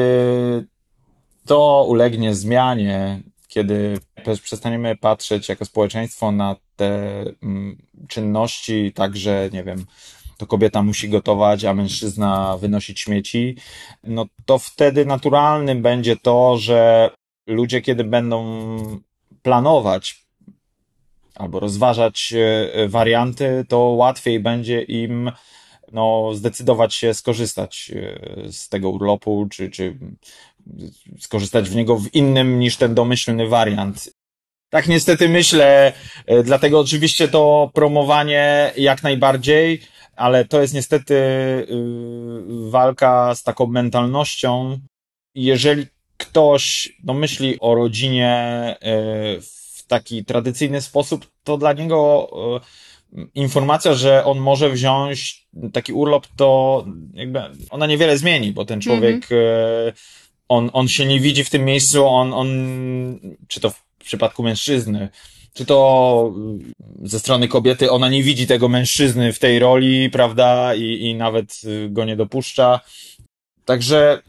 to 1.47 1.87
ulegnie 1.89 2.35
zmianie, 2.35 3.21
kiedy 3.49 3.99
przestaniemy 4.43 4.97
patrzeć 4.97 5.49
jako 5.49 5.65
społeczeństwo 5.65 6.33
na 6.33 6.57
te 6.77 7.21
mm, 7.43 7.83
czynności, 8.09 8.93
także, 8.93 9.51
nie 9.53 9.65
wiem, 9.65 9.87
to 10.39 10.47
kobieta 10.47 10.83
musi 10.83 11.09
gotować, 11.09 11.65
a 11.65 11.75
mężczyzna 11.75 12.59
wynosić 12.59 13.01
śmieci, 13.01 13.57
no 14.05 14.27
to 14.47 14.59
wtedy 14.59 15.07
naturalnym 15.07 15.83
będzie 15.83 16.17
to, 16.17 16.59
że 16.59 17.11
ludzie, 17.47 17.81
kiedy 17.81 18.05
będą 18.05 18.57
planować 19.43 20.27
albo 21.35 21.61
rozważać 21.61 22.35
e, 22.37 22.89
warianty, 22.89 23.65
to 23.69 23.79
łatwiej 23.79 24.41
będzie 24.41 24.83
im 24.83 25.33
no, 25.93 26.31
zdecydować 26.35 26.95
się 26.95 27.15
skorzystać 27.15 27.93
e, 27.95 28.53
z 28.53 28.69
tego 28.69 28.91
urlopu, 28.91 29.47
czy, 29.51 29.71
czy 29.71 29.99
skorzystać 31.19 31.71
w 31.71 31.77
niego 31.77 31.99
w 31.99 32.15
innym 32.15 32.59
niż 32.59 32.77
ten 32.77 32.95
domyślny 32.95 33.49
wariant. 33.49 34.13
Tak 34.71 34.89
niestety 34.89 35.29
myślę, 35.29 35.93
e, 36.27 36.43
dlatego 36.43 36.81
oczywiście 36.81 37.29
to 37.29 37.71
promowanie 37.75 38.73
jak 38.77 39.03
najbardziej, 39.03 39.81
ale 40.17 40.45
to 40.45 40.61
jest 40.61 40.75
niestety 40.75 41.15
y, 41.15 41.67
walka 42.71 43.35
z 43.35 43.43
taką 43.43 43.67
mentalnością. 43.67 44.79
Jeżeli 45.35 45.87
ktoś 46.17 46.93
no, 47.05 47.15
myśli 47.15 47.61
o 47.61 47.75
rodzinie 47.75 48.31
e, 48.81 49.41
w 49.41 49.87
taki 49.87 50.25
tradycyjny 50.25 50.81
sposób, 50.81 51.27
to 51.45 51.59
dla 51.59 51.73
niego 51.73 52.31
e, 53.17 53.25
informacja, 53.35 53.95
że 53.95 54.25
on 54.25 54.39
może 54.39 54.71
wziąć 54.71 55.47
taki 55.73 55.93
urlop, 55.93 56.27
to 56.37 56.85
jakby 57.15 57.41
ona 57.71 57.87
niewiele 57.87 58.19
zmieni, 58.19 58.53
bo 58.53 58.65
ten 58.65 58.81
człowiek 58.81 59.33
mm 59.33 59.95
-hmm 59.95 60.22
on, 60.49 60.71
on 60.73 60.89
się 60.89 61.07
nie 61.07 61.21
widzi 61.21 61.45
w 61.45 61.51
tym 61.51 61.65
miejscu, 61.65 62.07
on, 62.07 62.33
on, 62.35 62.49
czy 63.49 63.61
to 63.61 63.71
w 63.71 63.83
przypadku 64.05 64.43
mężczyzny, 64.43 65.09
czy 65.55 65.67
to 65.67 66.35
ze 67.03 67.19
strony 67.19 67.49
kobiety, 67.49 67.91
ona 67.91 68.09
nie 68.09 68.23
widzi 68.23 68.47
tego 68.47 68.69
mężczyzny 68.69 69.33
w 69.33 69.39
tej 69.39 69.59
roli, 69.59 70.11
prawda, 70.11 70.75
i, 70.75 70.83
i 70.83 71.15
nawet 71.15 71.61
go 71.89 72.05
nie 72.05 72.17
dopuszcza. 72.17 72.81
Także 73.65 74.23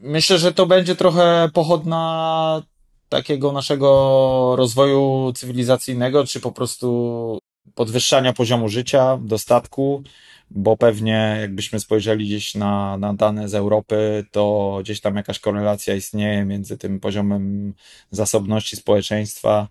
myślę, 0.00 0.38
że 0.38 0.52
to 0.52 0.66
będzie 0.66 0.96
trochę 0.96 1.50
pochodna 1.54 2.62
takiego 3.08 3.52
naszego 3.52 4.54
rozwoju 4.56 5.32
cywilizacyjnego, 5.34 6.24
czy 6.24 6.40
po 6.40 6.52
prostu 6.52 7.38
podwyższania 7.74 8.32
poziomu 8.32 8.68
życia, 8.68 9.18
dostatku 9.22 10.02
bo 10.50 10.76
pewnie 10.76 11.36
jakbyśmy 11.40 11.80
spojrzeli 11.80 12.26
gdzieś 12.26 12.54
na, 12.54 12.98
na 12.98 13.14
dane 13.14 13.48
z 13.48 13.54
Europy, 13.54 14.24
to 14.30 14.78
gdzieś 14.82 15.00
tam 15.00 15.16
jakaś 15.16 15.38
korelacja 15.38 15.94
istnieje 15.94 16.44
między 16.44 16.78
tym 16.78 17.00
poziomem 17.00 17.74
zasobności 18.10 18.76
społeczeństwa 18.76 19.68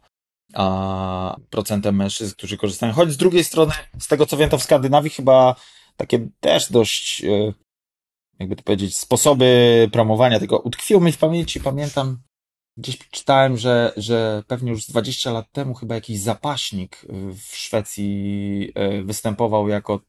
a 0.54 1.36
procentem 1.50 1.96
mężczyzn, 1.96 2.34
którzy 2.34 2.58
korzystają. 2.58 2.94
Choć 2.94 3.12
z 3.12 3.18
drugiej 3.18 3.44
strony, 3.44 3.74
z 4.00 4.08
tego 4.08 4.26
co 4.26 4.38
wiem, 4.38 4.50
to 4.50 4.58
w 4.58 4.64
Skandynawii 4.64 5.10
chyba 5.10 5.56
takie 5.98 6.28
też 6.40 6.72
dość, 6.72 7.24
e, 7.24 7.54
jakby 8.40 8.56
to 8.56 8.64
powiedzieć, 8.64 8.98
sposoby 8.98 9.90
promowania 9.92 10.40
tego 10.40 10.60
utkwiło 10.60 11.02
mi 11.02 11.12
w 11.12 11.18
pamięci. 11.18 11.60
Pamiętam, 11.60 12.18
gdzieś 12.78 12.98
czytałem, 13.12 13.58
że, 13.58 13.94
że 13.98 14.44
pewnie 14.48 14.72
już 14.72 14.86
20 14.86 15.32
lat 15.32 15.52
temu 15.52 15.74
chyba 15.74 15.96
jakiś 15.96 16.20
zapaśnik 16.20 17.06
w 17.50 17.56
Szwecji 17.56 18.72
e, 18.76 19.04
występował 19.04 19.70
jako 19.70 20.00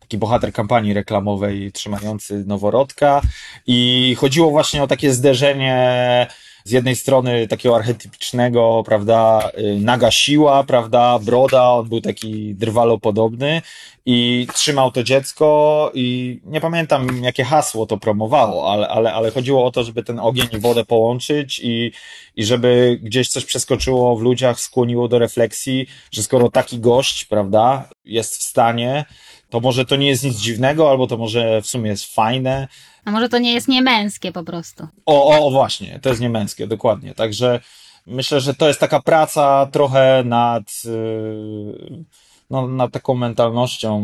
taki 0.00 0.18
bohater 0.18 0.52
kampanii 0.52 0.94
reklamowej 0.94 1.72
trzymający 1.72 2.44
noworodka. 2.46 3.22
I 3.66 4.14
chodziło 4.18 4.50
właśnie 4.50 4.82
o 4.82 4.86
takie 4.86 5.12
zderzenie 5.12 6.26
z 6.64 6.70
jednej 6.70 6.96
strony 6.96 7.48
takiego 7.48 7.76
archetypicznego, 7.76 8.82
prawda, 8.86 9.50
y, 9.58 9.80
naga 9.80 10.10
siła, 10.10 10.64
prawda, 10.64 11.18
broda, 11.18 11.70
on 11.70 11.88
był 11.88 12.00
taki 12.00 12.54
drwalopodobny 12.54 13.62
i 14.06 14.46
trzymał 14.54 14.90
to 14.90 15.02
dziecko 15.02 15.90
i 15.94 16.40
nie 16.44 16.60
pamiętam 16.60 17.24
jakie 17.24 17.44
hasło 17.44 17.86
to 17.86 17.98
promowało, 17.98 18.72
ale, 18.72 18.88
ale, 18.88 19.12
ale 19.12 19.30
chodziło 19.30 19.64
o 19.64 19.70
to, 19.70 19.84
żeby 19.84 20.02
ten 20.02 20.18
ogień 20.18 20.46
i 20.52 20.58
wodę 20.58 20.84
połączyć 20.84 21.60
i, 21.62 21.92
i 22.36 22.44
żeby 22.44 22.98
gdzieś 23.02 23.28
coś 23.28 23.44
przeskoczyło 23.44 24.16
w 24.16 24.22
ludziach, 24.22 24.60
skłoniło 24.60 25.08
do 25.08 25.18
refleksji, 25.18 25.86
że 26.12 26.22
skoro 26.22 26.50
taki 26.50 26.78
gość, 26.78 27.24
prawda, 27.24 27.88
jest 28.04 28.36
w 28.36 28.42
stanie 28.42 29.04
to 29.50 29.60
może 29.60 29.84
to 29.84 29.96
nie 29.96 30.08
jest 30.08 30.24
nic 30.24 30.36
dziwnego, 30.36 30.90
albo 30.90 31.06
to 31.06 31.16
może 31.16 31.62
w 31.62 31.66
sumie 31.66 31.90
jest 31.90 32.14
fajne. 32.14 32.68
A 33.04 33.10
może 33.10 33.28
to 33.28 33.38
nie 33.38 33.52
jest 33.52 33.68
niemęskie 33.68 34.32
po 34.32 34.44
prostu. 34.44 34.88
O, 35.06 35.26
o, 35.26 35.46
o 35.46 35.50
właśnie, 35.50 35.98
to 36.02 36.08
jest 36.08 36.20
niemęskie, 36.20 36.66
dokładnie. 36.66 37.14
Także 37.14 37.60
myślę, 38.06 38.40
że 38.40 38.54
to 38.54 38.68
jest 38.68 38.80
taka 38.80 39.02
praca 39.02 39.66
trochę 39.72 40.22
nad, 40.26 40.84
yy, 40.84 42.04
no, 42.50 42.68
nad 42.68 42.92
taką 42.92 43.14
mentalnością, 43.14 44.00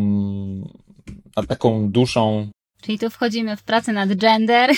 nad 1.36 1.46
taką 1.46 1.90
duszą. 1.90 2.50
Czyli 2.80 2.98
tu 2.98 3.10
wchodzimy 3.10 3.56
w 3.56 3.62
pracę 3.62 3.92
nad 3.92 4.14
gender. 4.14 4.70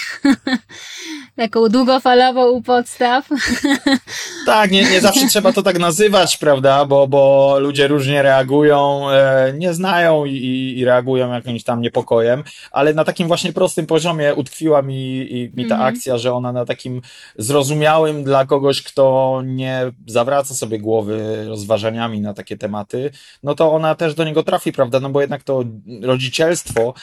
taką 1.37 1.69
długofalową 1.69 2.51
u 2.51 2.63
podstaw. 2.63 3.29
Tak, 4.47 4.71
nie, 4.71 4.91
nie 4.91 5.01
zawsze 5.01 5.27
trzeba 5.27 5.53
to 5.53 5.63
tak 5.63 5.79
nazywać, 5.79 6.37
prawda, 6.37 6.85
bo, 6.85 7.09
bo 7.09 7.57
ludzie 7.61 7.89
różnie 7.89 8.23
reagują, 8.23 9.11
e, 9.11 9.53
nie 9.59 9.75
znają 9.75 10.25
i, 10.25 10.75
i 10.79 10.85
reagują 10.85 11.33
jakimś 11.33 11.65
tam 11.65 11.81
niepokojem, 11.81 12.45
ale 12.71 12.95
na 12.95 13.05
takim 13.05 13.29
właśnie 13.29 13.53
prostym 13.53 13.87
poziomie 13.87 14.35
utkwiła 14.35 14.83
mi, 14.83 15.17
i, 15.33 15.53
mi 15.57 15.67
ta 15.67 15.75
mm. 15.75 15.87
akcja, 15.87 16.19
że 16.19 16.35
ona 16.35 16.53
na 16.53 16.65
takim 16.65 17.03
zrozumiałym 17.39 18.25
dla 18.25 18.47
kogoś, 18.47 18.83
kto 18.83 19.43
nie 19.45 19.93
zawraca 20.07 20.55
sobie 20.55 20.79
głowy 20.79 21.45
rozważaniami 21.49 22.21
na 22.21 22.35
takie 22.35 22.57
tematy, 22.57 23.11
no 23.43 23.55
to 23.55 23.73
ona 23.73 23.95
też 23.95 24.15
do 24.15 24.25
niego 24.25 24.43
trafi, 24.43 24.73
prawda, 24.73 25.01
no 25.01 25.11
bo 25.11 25.21
jednak 25.21 25.43
to 25.43 25.65
rodzicielstwo 26.03 26.95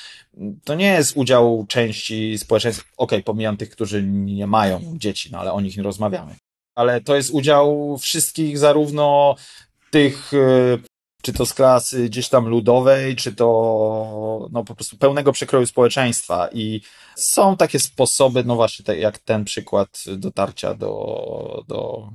to 0.64 0.76
nie 0.76 0.86
jest 0.94 1.18
udział 1.18 1.66
części 1.70 2.38
społeczeństwa, 2.38 2.84
okej, 2.84 3.20
okay, 3.20 3.24
pomijam 3.24 3.58
tych, 3.58 3.70
którzy 3.70 4.04
nie 4.04 4.48
mają 4.48 4.82
dzieci, 4.98 5.30
no 5.32 5.40
ale 5.40 5.54
o 5.54 5.62
nich 5.62 5.78
nie 5.78 5.84
rozmawiamy. 5.84 6.36
Ale 6.76 7.02
to 7.02 7.16
jest 7.16 7.30
udział 7.30 7.98
wszystkich, 7.98 8.58
zarówno 8.58 9.36
tych, 9.92 10.34
e, 10.34 10.78
czy 11.22 11.34
to 11.34 11.46
z 11.46 11.54
klasy 11.54 12.10
gdzieś 12.10 12.30
tam 12.30 12.48
ludowej, 12.48 13.16
czy 13.16 13.36
to 13.36 14.50
no 14.52 14.64
po 14.64 14.76
prostu 14.76 14.98
pełnego 14.98 15.32
przekroju 15.32 15.66
społeczeństwa. 15.66 16.50
I 16.54 16.82
są 17.16 17.58
takie 17.58 17.80
sposoby, 17.80 18.44
no 18.44 18.56
właśnie, 18.56 18.86
tak 18.86 18.98
jak 18.98 19.18
ten 19.18 19.46
przykład 19.46 20.04
dotarcia 20.18 20.74
do, 20.74 21.64
do 21.68 22.10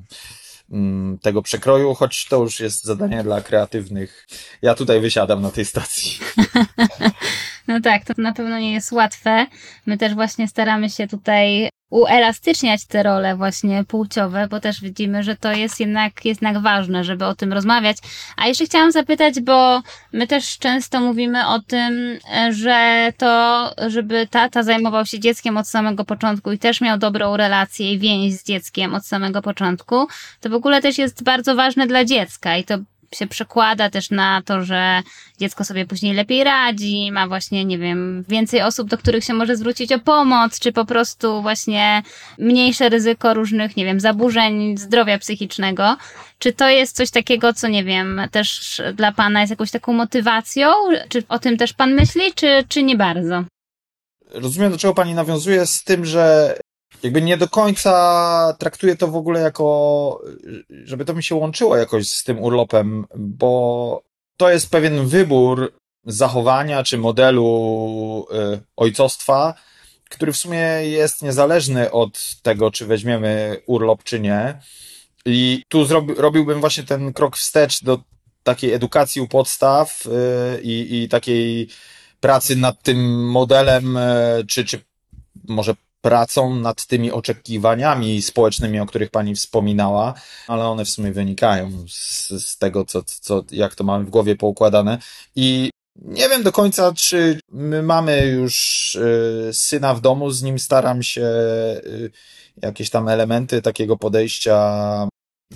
mm, 0.70 1.18
tego 1.18 1.42
przekroju, 1.42 1.94
choć 1.94 2.26
to 2.28 2.42
już 2.42 2.60
jest 2.60 2.84
zadanie 2.84 3.22
dla 3.22 3.40
kreatywnych. 3.40 4.26
Ja 4.62 4.74
tutaj 4.74 5.00
wysiadam 5.00 5.42
na 5.42 5.50
tej 5.50 5.64
stacji. 5.64 6.18
No 7.68 7.81
tak, 7.81 8.05
to 8.05 8.12
na 8.18 8.33
pewno 8.33 8.59
nie 8.59 8.72
jest 8.72 8.92
łatwe. 8.92 9.46
My 9.87 9.98
też 9.98 10.14
właśnie 10.14 10.48
staramy 10.48 10.90
się 10.90 11.07
tutaj 11.07 11.68
uelastyczniać 11.90 12.87
te 12.87 13.03
role 13.03 13.37
właśnie 13.37 13.85
płciowe, 13.85 14.48
bo 14.50 14.61
też 14.61 14.81
widzimy, 14.81 15.22
że 15.22 15.37
to 15.37 15.53
jest 15.53 15.81
jednak, 15.81 16.24
jest 16.24 16.42
jednak 16.42 16.62
ważne, 16.62 17.05
żeby 17.05 17.24
o 17.24 17.35
tym 17.35 17.53
rozmawiać. 17.53 17.96
A 18.37 18.46
jeszcze 18.46 18.64
chciałam 18.64 18.92
zapytać, 18.92 19.40
bo 19.40 19.83
my 20.12 20.27
też 20.27 20.59
często 20.59 21.00
mówimy 21.00 21.46
o 21.48 21.61
tym, 21.61 22.18
że 22.50 23.12
to, 23.18 23.70
żeby 23.87 24.27
tata 24.31 24.62
zajmował 24.62 25.07
się 25.07 25.20
dzieckiem 25.20 25.57
od 25.57 25.68
samego 25.68 26.05
początku 26.05 26.53
i 26.53 26.59
też 26.59 26.81
miał 26.81 26.98
dobrą 26.98 27.37
relację 27.37 27.92
i 27.92 27.98
więź 27.98 28.35
z 28.35 28.44
dzieckiem 28.44 28.94
od 28.94 29.07
samego 29.07 29.42
początku, 29.42 30.07
to 30.40 30.50
w 30.50 30.55
ogóle 30.55 30.83
też 30.83 30.98
jest 30.98 31.24
bardzo 31.24 31.55
ważne 31.55 31.87
dla 31.87 32.05
dziecka 32.05 32.57
i 32.57 32.64
to 32.64 32.79
się 33.16 33.27
przekłada 33.27 33.90
też 33.90 34.11
na 34.11 34.42
to, 34.42 34.64
że 34.64 35.03
dziecko 35.38 35.64
sobie 35.64 35.87
później 35.87 36.14
lepiej 36.14 36.44
radzi, 36.44 37.12
ma 37.12 37.29
właśnie, 37.29 37.64
nie 37.64 37.79
wiem, 37.79 38.24
więcej 38.29 38.62
osób, 38.62 38.88
do 38.88 38.98
których 38.98 39.24
się 39.24 39.35
może 39.35 39.57
zwrócić 39.57 39.92
o 39.92 39.98
pomoc, 39.98 40.59
czy 40.59 40.72
po 40.72 40.85
prostu 40.85 41.42
właśnie 41.42 42.03
mniejsze 42.38 42.88
ryzyko 42.88 43.35
różnych, 43.35 43.77
nie 43.77 43.85
wiem, 43.85 44.00
zaburzeń 44.00 44.77
zdrowia 44.79 45.18
psychicznego. 45.18 45.96
Czy 46.38 46.53
to 46.53 46.68
jest 46.68 46.96
coś 46.96 47.11
takiego, 47.11 47.53
co 47.53 47.68
nie 47.68 47.85
wiem, 47.85 48.20
też 48.31 48.83
dla 48.94 49.12
Pana 49.12 49.40
jest 49.40 49.50
jakąś 49.50 49.70
taką 49.70 49.92
motywacją? 49.92 50.68
Czy 51.09 51.22
o 51.29 51.38
tym 51.38 51.57
też 51.57 51.72
Pan 51.72 51.94
myśli, 51.94 52.22
czy, 52.35 52.64
czy 52.68 52.83
nie 52.83 52.96
bardzo? 52.96 53.44
Rozumiem, 54.31 54.72
do 54.72 54.79
czego 54.79 54.94
Pani 54.94 55.14
nawiązuje 55.14 55.66
z 55.66 55.85
tym, 55.85 56.05
że 56.05 56.55
jakby 57.04 57.22
nie 57.22 57.36
do 57.36 57.48
końca 57.48 58.56
traktuję 58.58 58.96
to 58.96 59.08
w 59.08 59.16
ogóle 59.16 59.40
jako, 59.40 60.22
żeby 60.84 61.04
to 61.04 61.14
mi 61.14 61.22
się 61.22 61.34
łączyło 61.34 61.76
jakoś 61.76 62.08
z 62.08 62.24
tym 62.24 62.42
urlopem, 62.42 63.06
bo 63.16 64.02
to 64.36 64.50
jest 64.50 64.70
pewien 64.70 65.06
wybór 65.06 65.72
zachowania 66.06 66.82
czy 66.82 66.98
modelu 66.98 68.26
y, 68.54 68.60
ojcostwa, 68.76 69.54
który 70.10 70.32
w 70.32 70.36
sumie 70.36 70.58
jest 70.82 71.22
niezależny 71.22 71.90
od 71.90 72.36
tego, 72.42 72.70
czy 72.70 72.86
weźmiemy 72.86 73.62
urlop, 73.66 74.04
czy 74.04 74.20
nie. 74.20 74.60
I 75.26 75.62
tu 75.68 75.84
zrobi, 75.84 76.14
robiłbym 76.14 76.60
właśnie 76.60 76.84
ten 76.84 77.12
krok 77.12 77.36
wstecz 77.36 77.84
do 77.84 77.98
takiej 78.42 78.72
edukacji 78.72 79.22
u 79.22 79.28
podstaw 79.28 80.06
y, 80.06 80.10
i, 80.62 81.08
takiej 81.10 81.68
pracy 82.20 82.56
nad 82.56 82.82
tym 82.82 83.28
modelem, 83.30 83.96
y, 83.96 84.44
czy, 84.48 84.64
czy 84.64 84.80
może 85.48 85.74
pracą 86.04 86.54
nad 86.54 86.86
tymi 86.86 87.12
oczekiwaniami 87.12 88.22
społecznymi, 88.22 88.80
o 88.80 88.86
których 88.86 89.10
pani 89.10 89.34
wspominała, 89.34 90.14
ale 90.48 90.64
one 90.64 90.84
w 90.84 90.88
sumie 90.88 91.12
wynikają 91.12 91.70
z, 91.88 92.28
z 92.28 92.58
tego, 92.58 92.84
co, 92.84 93.02
co, 93.02 93.44
jak 93.50 93.74
to 93.74 93.84
mamy 93.84 94.04
w 94.04 94.10
głowie 94.10 94.36
poukładane. 94.36 94.98
I 95.36 95.70
nie 95.96 96.28
wiem 96.28 96.42
do 96.42 96.52
końca, 96.52 96.92
czy 96.92 97.40
my 97.52 97.82
mamy 97.82 98.26
już 98.26 98.94
y, 98.94 99.50
syna 99.52 99.94
w 99.94 100.00
domu, 100.00 100.30
z 100.30 100.42
nim 100.42 100.58
staram 100.58 101.02
się 101.02 101.22
y, 101.22 102.10
jakieś 102.62 102.90
tam 102.90 103.08
elementy 103.08 103.62
takiego 103.62 103.96
podejścia 103.96 104.56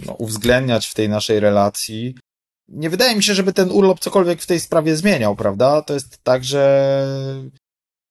no, 0.06 0.12
uwzględniać 0.12 0.86
w 0.86 0.94
tej 0.94 1.08
naszej 1.08 1.40
relacji. 1.40 2.14
Nie 2.68 2.90
wydaje 2.90 3.16
mi 3.16 3.22
się, 3.22 3.34
żeby 3.34 3.52
ten 3.52 3.70
urlop 3.70 4.00
cokolwiek 4.00 4.42
w 4.42 4.46
tej 4.46 4.60
sprawie 4.60 4.96
zmieniał, 4.96 5.36
prawda? 5.36 5.82
To 5.82 5.94
jest 5.94 6.18
tak, 6.22 6.44
że 6.44 6.62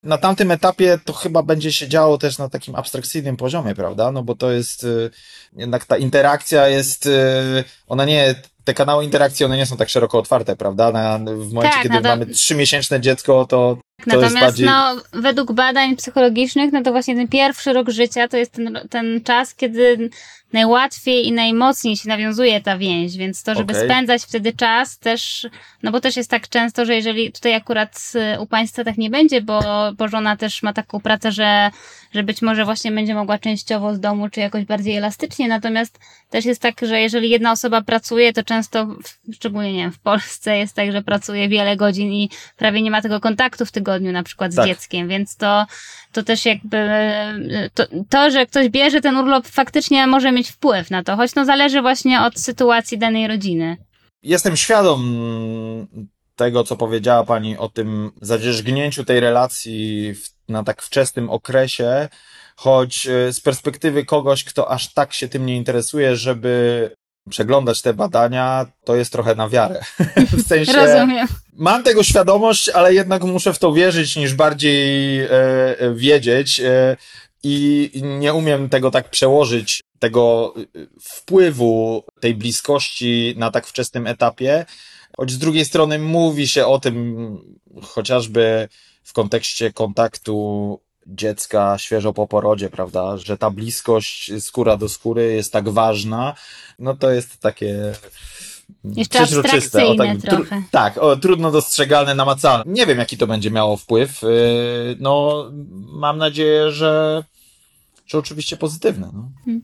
na 0.08 0.18
tamtym 0.18 0.52
etapie 0.52 1.00
to 1.06 1.14
chyba 1.14 1.44
będzie 1.44 1.72
się 1.72 1.88
działo 1.88 2.18
też 2.18 2.38
na 2.38 2.50
takim 2.50 2.76
abstrakcyjnym 2.76 3.38
poziomie, 3.38 3.76
prawda? 3.76 4.12
No 4.12 4.24
bo 4.24 4.36
to 4.36 4.52
jest, 4.52 4.84
y, 4.84 5.10
jednak 5.56 5.86
ta 5.86 5.98
interakcja 5.98 6.68
jest, 6.68 7.06
y, 7.06 7.64
ona 7.88 8.06
nie, 8.06 8.36
te 8.68 8.74
kanały 8.74 9.04
interakcji, 9.04 9.46
one 9.46 9.58
nie 9.58 9.66
są 9.66 9.78
tak 9.78 9.90
szeroko 9.90 10.20
otwarte, 10.20 10.56
prawda? 10.56 10.92
Na, 10.92 11.20
w 11.20 11.54
momencie, 11.54 11.74
tak, 11.74 11.84
kiedy 11.84 11.96
no 11.96 12.02
to... 12.02 12.08
mamy 12.08 12.26
trzymiesięczne 12.26 13.02
dziecko, 13.02 13.46
to 13.46 13.78
to 13.98 14.06
Natomiast 14.08 14.40
bardziej... 14.40 14.66
no, 14.66 14.96
według 15.14 15.52
badań 15.52 15.96
psychologicznych, 15.96 16.72
no 16.74 16.84
to 16.84 16.92
właśnie 16.92 17.16
ten 17.16 17.28
pierwszy 17.28 17.74
rok 17.74 17.90
życia 17.90 18.28
to 18.28 18.38
jest 18.38 18.52
ten, 18.52 18.80
ten 18.90 19.22
czas, 19.24 19.56
kiedy 19.56 20.10
najłatwiej 20.54 21.28
i 21.28 21.32
najmocniej 21.32 21.98
się 21.98 22.10
nawiązuje 22.10 22.62
ta 22.62 22.78
więź, 22.78 23.18
więc 23.18 23.44
to, 23.44 23.56
żeby 23.56 23.74
okay. 23.74 23.86
spędzać 23.86 24.24
wtedy 24.24 24.54
czas 24.54 25.00
też, 25.00 25.48
no 25.84 25.92
bo 25.92 26.02
też 26.02 26.18
jest 26.18 26.30
tak 26.30 26.50
często, 26.50 26.86
że 26.86 26.96
jeżeli 26.96 27.32
tutaj 27.32 27.54
akurat 27.54 28.14
u 28.40 28.46
Państwa 28.46 28.84
tak 28.84 28.98
nie 28.98 29.10
będzie, 29.10 29.42
bo, 29.42 29.62
bo 29.98 30.08
żona 30.08 30.38
też 30.38 30.64
ma 30.64 30.74
taką 30.74 31.00
pracę, 31.00 31.32
że, 31.32 31.72
że 32.14 32.24
być 32.24 32.42
może 32.42 32.66
właśnie 32.66 32.92
będzie 32.92 33.16
mogła 33.16 33.38
częściowo 33.38 33.96
z 33.96 34.00
domu, 34.00 34.30
czy 34.30 34.40
jakoś 34.40 34.66
bardziej 34.66 34.96
elastycznie, 34.96 35.48
natomiast 35.48 36.00
też 36.30 36.46
jest 36.46 36.62
tak, 36.62 36.82
że 36.82 37.02
jeżeli 37.02 37.30
jedna 37.30 37.52
osoba 37.52 37.82
pracuje, 37.82 38.34
to 38.34 38.44
często, 38.44 38.57
szczególnie 39.34 39.74
nie 39.74 39.80
wiem, 39.80 39.92
w 39.92 40.00
Polsce 40.00 40.58
jest 40.58 40.76
tak, 40.76 40.92
że 40.92 41.02
pracuje 41.02 41.50
wiele 41.50 41.76
godzin 41.76 42.12
i 42.12 42.30
prawie 42.58 42.82
nie 42.82 42.92
ma 42.92 43.02
tego 43.02 43.20
kontaktu 43.20 43.66
w 43.66 43.72
tygodniu 43.72 44.12
na 44.12 44.24
przykład 44.24 44.54
z 44.54 44.56
tak. 44.56 44.68
dzieckiem, 44.68 45.08
więc 45.08 45.38
to, 45.38 45.66
to 46.12 46.24
też 46.24 46.46
jakby, 46.46 46.90
to, 47.74 47.84
to, 48.10 48.32
że 48.32 48.46
ktoś 48.46 48.70
bierze 48.70 49.02
ten 49.02 49.18
urlop 49.18 49.48
faktycznie 49.48 50.08
może 50.08 50.32
mieć 50.32 50.50
wpływ 50.50 50.92
na 50.92 51.04
to, 51.04 51.16
choć 51.16 51.36
no 51.36 51.46
zależy 51.46 51.82
właśnie 51.82 52.22
od 52.22 52.40
sytuacji 52.40 52.98
danej 52.98 53.28
rodziny. 53.28 53.78
Jestem 54.24 54.58
świadom 54.58 55.18
tego, 56.36 56.64
co 56.64 56.78
powiedziała 56.78 57.24
Pani 57.24 57.58
o 57.58 57.70
tym 57.70 58.12
zadzierzgnięciu 58.22 59.04
tej 59.04 59.20
relacji 59.20 60.14
w, 60.16 60.30
na 60.50 60.64
tak 60.64 60.82
wczesnym 60.82 61.30
okresie, 61.30 62.10
choć 62.56 63.08
e, 63.08 63.34
z 63.34 63.42
perspektywy 63.42 64.06
kogoś, 64.06 64.44
kto 64.44 64.72
aż 64.72 64.94
tak 64.94 65.14
się 65.14 65.28
tym 65.28 65.46
nie 65.46 65.56
interesuje, 65.56 66.16
żeby 66.16 66.92
przeglądać 67.30 67.82
te 67.82 67.94
badania, 67.94 68.66
to 68.84 68.96
jest 68.96 69.12
trochę 69.12 69.36
na 69.36 69.50
wiarę. 69.50 69.82
w 70.38 70.48
sensie. 70.48 70.74
Rozumiem. 70.74 71.28
Mam 71.54 71.84
tego 71.84 72.04
świadomość, 72.04 72.70
ale 72.70 72.94
jednak 72.94 73.24
muszę 73.24 73.54
w 73.54 73.60
to 73.60 73.74
wierzyć, 73.74 74.16
niż 74.16 74.34
bardziej 74.34 75.20
e, 75.20 75.30
e 75.80 75.94
wiedzieć. 75.94 76.60
E, 76.60 76.98
I 77.44 77.92
nie 78.04 78.34
umiem 78.34 78.70
tego 78.70 78.92
tak 78.92 79.10
przełożyć, 79.10 79.82
tego 80.00 80.54
e, 80.58 80.80
wpływu 81.02 82.04
tej 82.20 82.36
bliskości 82.36 83.34
na 83.38 83.52
tak 83.52 83.68
wczesnym 83.68 84.08
etapie. 84.08 84.66
Choć 85.18 85.32
z 85.32 85.38
drugiej 85.38 85.66
strony 85.66 86.00
mówi 86.00 86.48
się 86.48 86.66
o 86.66 86.80
tym 86.80 87.18
chociażby 87.82 88.68
w 89.04 89.14
kontekście 89.14 89.74
kontaktu 89.74 90.80
dziecka 91.08 91.78
świeżo 91.78 92.14
po 92.14 92.28
porodzie, 92.28 92.70
prawda, 92.70 93.18
że 93.18 93.38
ta 93.38 93.50
bliskość 93.50 94.32
skóra 94.40 94.78
do 94.78 94.90
skóry 94.90 95.34
jest 95.34 95.54
tak 95.54 95.70
ważna, 95.70 96.36
no 96.80 96.96
to 96.96 97.12
jest 97.12 97.40
takie 97.40 97.94
jeszcze 98.84 99.20
abstrakcyjne 99.20 99.90
o, 99.90 99.96
tak, 99.96 100.22
trochę. 100.22 100.64
Tak, 100.72 100.98
o, 100.98 101.16
trudno 101.16 101.52
dostrzegalne, 101.52 102.16
namacalne. 102.16 102.64
Nie 102.68 102.86
wiem, 102.86 103.00
jaki 103.00 103.18
to 103.18 103.28
będzie 103.28 103.52
miało 103.52 103.78
wpływ. 103.78 104.22
Yy, 104.22 104.30
no, 105.00 105.46
mam 105.74 106.18
nadzieję, 106.18 106.72
że 106.72 107.24
czy 108.08 108.18
oczywiście 108.18 108.58
pozytywne. 108.58 109.10
No. 109.14 109.30
Hmm. 109.46 109.64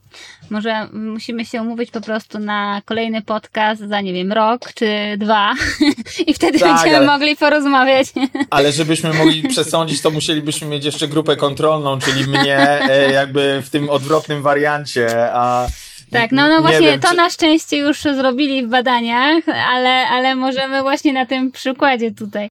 Może 0.49 0.88
musimy 0.93 1.45
się 1.45 1.62
umówić 1.62 1.91
po 1.91 2.01
prostu 2.01 2.39
na 2.39 2.82
kolejny 2.86 3.21
podcast 3.21 3.82
za, 3.82 4.01
nie 4.01 4.13
wiem, 4.13 4.34
rok 4.34 4.73
czy 4.73 4.88
dwa 5.17 5.53
i 6.27 6.34
wtedy 6.34 6.60
tak, 6.60 6.69
będziemy 6.69 6.97
ale, 6.97 7.06
mogli 7.06 7.36
porozmawiać. 7.36 8.08
Ale 8.49 8.71
żebyśmy 8.71 9.13
mogli 9.13 9.43
przesądzić, 9.43 10.01
to 10.01 10.12
musielibyśmy 10.12 10.67
mieć 10.67 10.86
jeszcze 10.86 11.08
grupę 11.08 11.36
kontrolną, 11.36 11.99
czyli 11.99 12.27
mnie 12.27 12.58
e, 12.82 13.12
jakby 13.12 13.62
w 13.65 13.69
tym 13.69 13.89
odwrotnym 13.89 14.41
wariancie, 14.41 15.34
a 15.34 15.67
tak, 16.13 16.32
no, 16.32 16.49
no 16.49 16.62
właśnie 16.62 16.88
wiem, 16.88 16.99
to 16.99 17.10
czy... 17.10 17.15
na 17.15 17.29
szczęście 17.29 17.77
już 17.77 18.01
zrobili 18.01 18.65
w 18.65 18.69
badaniach, 18.69 19.43
ale, 19.47 20.08
ale 20.08 20.36
możemy 20.36 20.82
właśnie 20.82 21.13
na 21.13 21.25
tym 21.25 21.51
przykładzie 21.51 22.12
tutaj. 22.12 22.49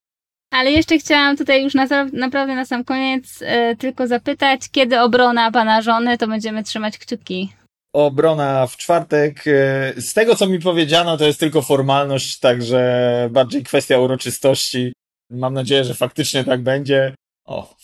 Ale 0.53 0.71
jeszcze 0.71 0.99
chciałam 0.99 1.37
tutaj 1.37 1.65
już 1.65 1.75
na, 1.75 1.87
naprawdę 2.13 2.55
na 2.55 2.65
sam 2.65 2.85
koniec 2.85 3.25
e, 3.43 3.77
tylko 3.77 4.07
zapytać, 4.07 4.61
kiedy 4.71 5.01
obrona 5.01 5.51
pana 5.51 5.83
żony, 5.83 6.19
to 6.19 6.29
będziemy 6.29 6.65
trzymać 6.65 6.99
kciuki. 6.99 7.53
Obrona 7.95 8.67
w 8.67 8.77
czwartek. 8.77 9.45
E, 9.47 9.93
z 9.97 10.15
tego, 10.15 10.37
co 10.37 10.47
mi 10.47 10.61
powiedziano, 10.61 11.17
to 11.17 11.27
jest 11.27 11.41
tylko 11.41 11.63
formalność, 11.63 12.39
także 12.39 13.29
bardziej 13.31 13.63
kwestia 13.63 13.99
uroczystości. 13.99 14.93
Mam 15.31 15.55
nadzieję, 15.55 15.85
że 15.85 15.95
faktycznie 15.95 16.45
tak 16.45 16.63
będzie. 16.63 17.15
O. 17.45 17.75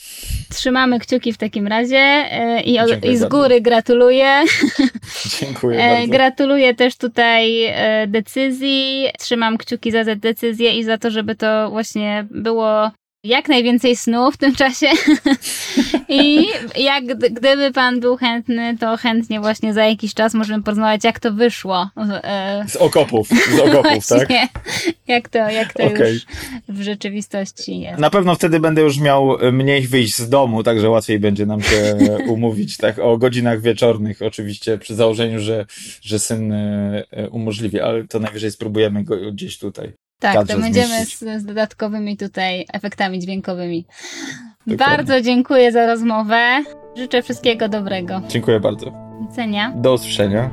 Trzymamy 0.51 0.99
kciuki 0.99 1.33
w 1.33 1.39
takim 1.39 1.67
razie 1.67 1.99
e, 1.99 2.63
i, 2.63 2.79
od, 2.79 3.05
i 3.05 3.17
z 3.17 3.25
góry 3.25 3.49
bardzo. 3.49 3.63
gratuluję. 3.63 4.45
Dziękuję 5.41 5.81
e, 5.81 5.95
bardzo. 5.97 6.13
Gratuluję 6.13 6.75
też 6.75 6.97
tutaj 6.97 7.65
e, 7.65 8.07
decyzji. 8.07 9.07
Trzymam 9.19 9.59
kciuki 9.59 9.91
za 9.91 10.05
tę 10.05 10.17
decyzję 10.17 10.79
i 10.79 10.85
za 10.85 10.99
to, 10.99 11.11
żeby 11.11 11.35
to 11.35 11.71
właśnie 11.71 12.27
było 12.31 12.91
jak 13.29 13.49
najwięcej 13.49 13.97
snu 13.97 14.33
w 14.33 14.37
tym 14.37 14.55
czasie. 14.55 14.87
I 16.09 16.47
jak 16.77 17.05
gdyby 17.07 17.73
pan 17.73 18.01
był 18.01 18.17
chętny, 18.17 18.79
to 18.79 18.97
chętnie 18.97 19.41
właśnie 19.41 19.75
za 19.75 19.87
jakiś 19.87 20.15
czas 20.15 20.35
możemy 20.35 20.63
porozmawiać, 20.63 21.05
jak 21.05 21.21
to 21.21 21.33
wyszło. 21.33 21.91
E, 22.25 22.65
z 22.69 22.77
okopów, 22.77 23.29
z 23.29 23.61
okopów, 23.69 24.07
tak? 24.07 24.29
Jak 25.09 25.29
to, 25.29 25.39
jak 25.39 25.73
to 25.73 25.85
okay. 25.85 26.13
już 26.13 26.23
w 26.69 26.83
rzeczywistości 26.83 27.81
jest. 27.81 27.99
Na 27.99 28.11
pewno 28.11 28.35
wtedy 28.35 28.61
będę 28.61 28.83
już 28.83 29.01
miał 29.01 29.39
mniej 29.53 29.87
wyjść 29.87 30.17
z 30.17 30.29
domu, 30.29 30.63
także 30.63 30.91
łatwiej 30.91 31.19
będzie 31.19 31.47
nam 31.47 31.63
się 31.63 31.99
umówić 32.35 32.77
tak 32.77 32.99
o 32.99 33.19
godzinach 33.19 33.61
wieczornych, 33.61 34.23
oczywiście 34.23 34.79
przy 34.79 34.95
założeniu, 34.95 35.41
że, 35.41 35.67
że 36.01 36.19
syn 36.19 36.53
e, 36.53 37.05
umożliwi, 37.31 37.81
ale 37.81 38.07
to 38.09 38.19
najwyżej 38.19 38.51
spróbujemy 38.51 39.05
go 39.05 39.33
gdzieś 39.33 39.59
tutaj 39.59 39.93
Tak, 40.21 40.47
to 40.47 40.59
będziemy 40.59 41.05
z, 41.05 41.19
z 41.19 41.45
dodatkowymi 41.45 42.17
tutaj 42.17 42.67
efektami 42.73 43.19
dźwiękowymi. 43.19 43.85
Dokładnie. 44.67 44.97
Bardzo 44.97 45.21
dziękuję 45.21 45.73
za 45.73 45.87
rozmowę. 45.87 46.65
Życzę 46.97 47.23
wszystkiego 47.23 47.69
dobrego. 47.69 48.21
Dziękuję 48.29 48.61
bardzo. 48.61 48.87
Do 48.87 49.29
widzenia. 49.29 49.73
Do 49.77 49.93
usłyszenia. 49.95 50.51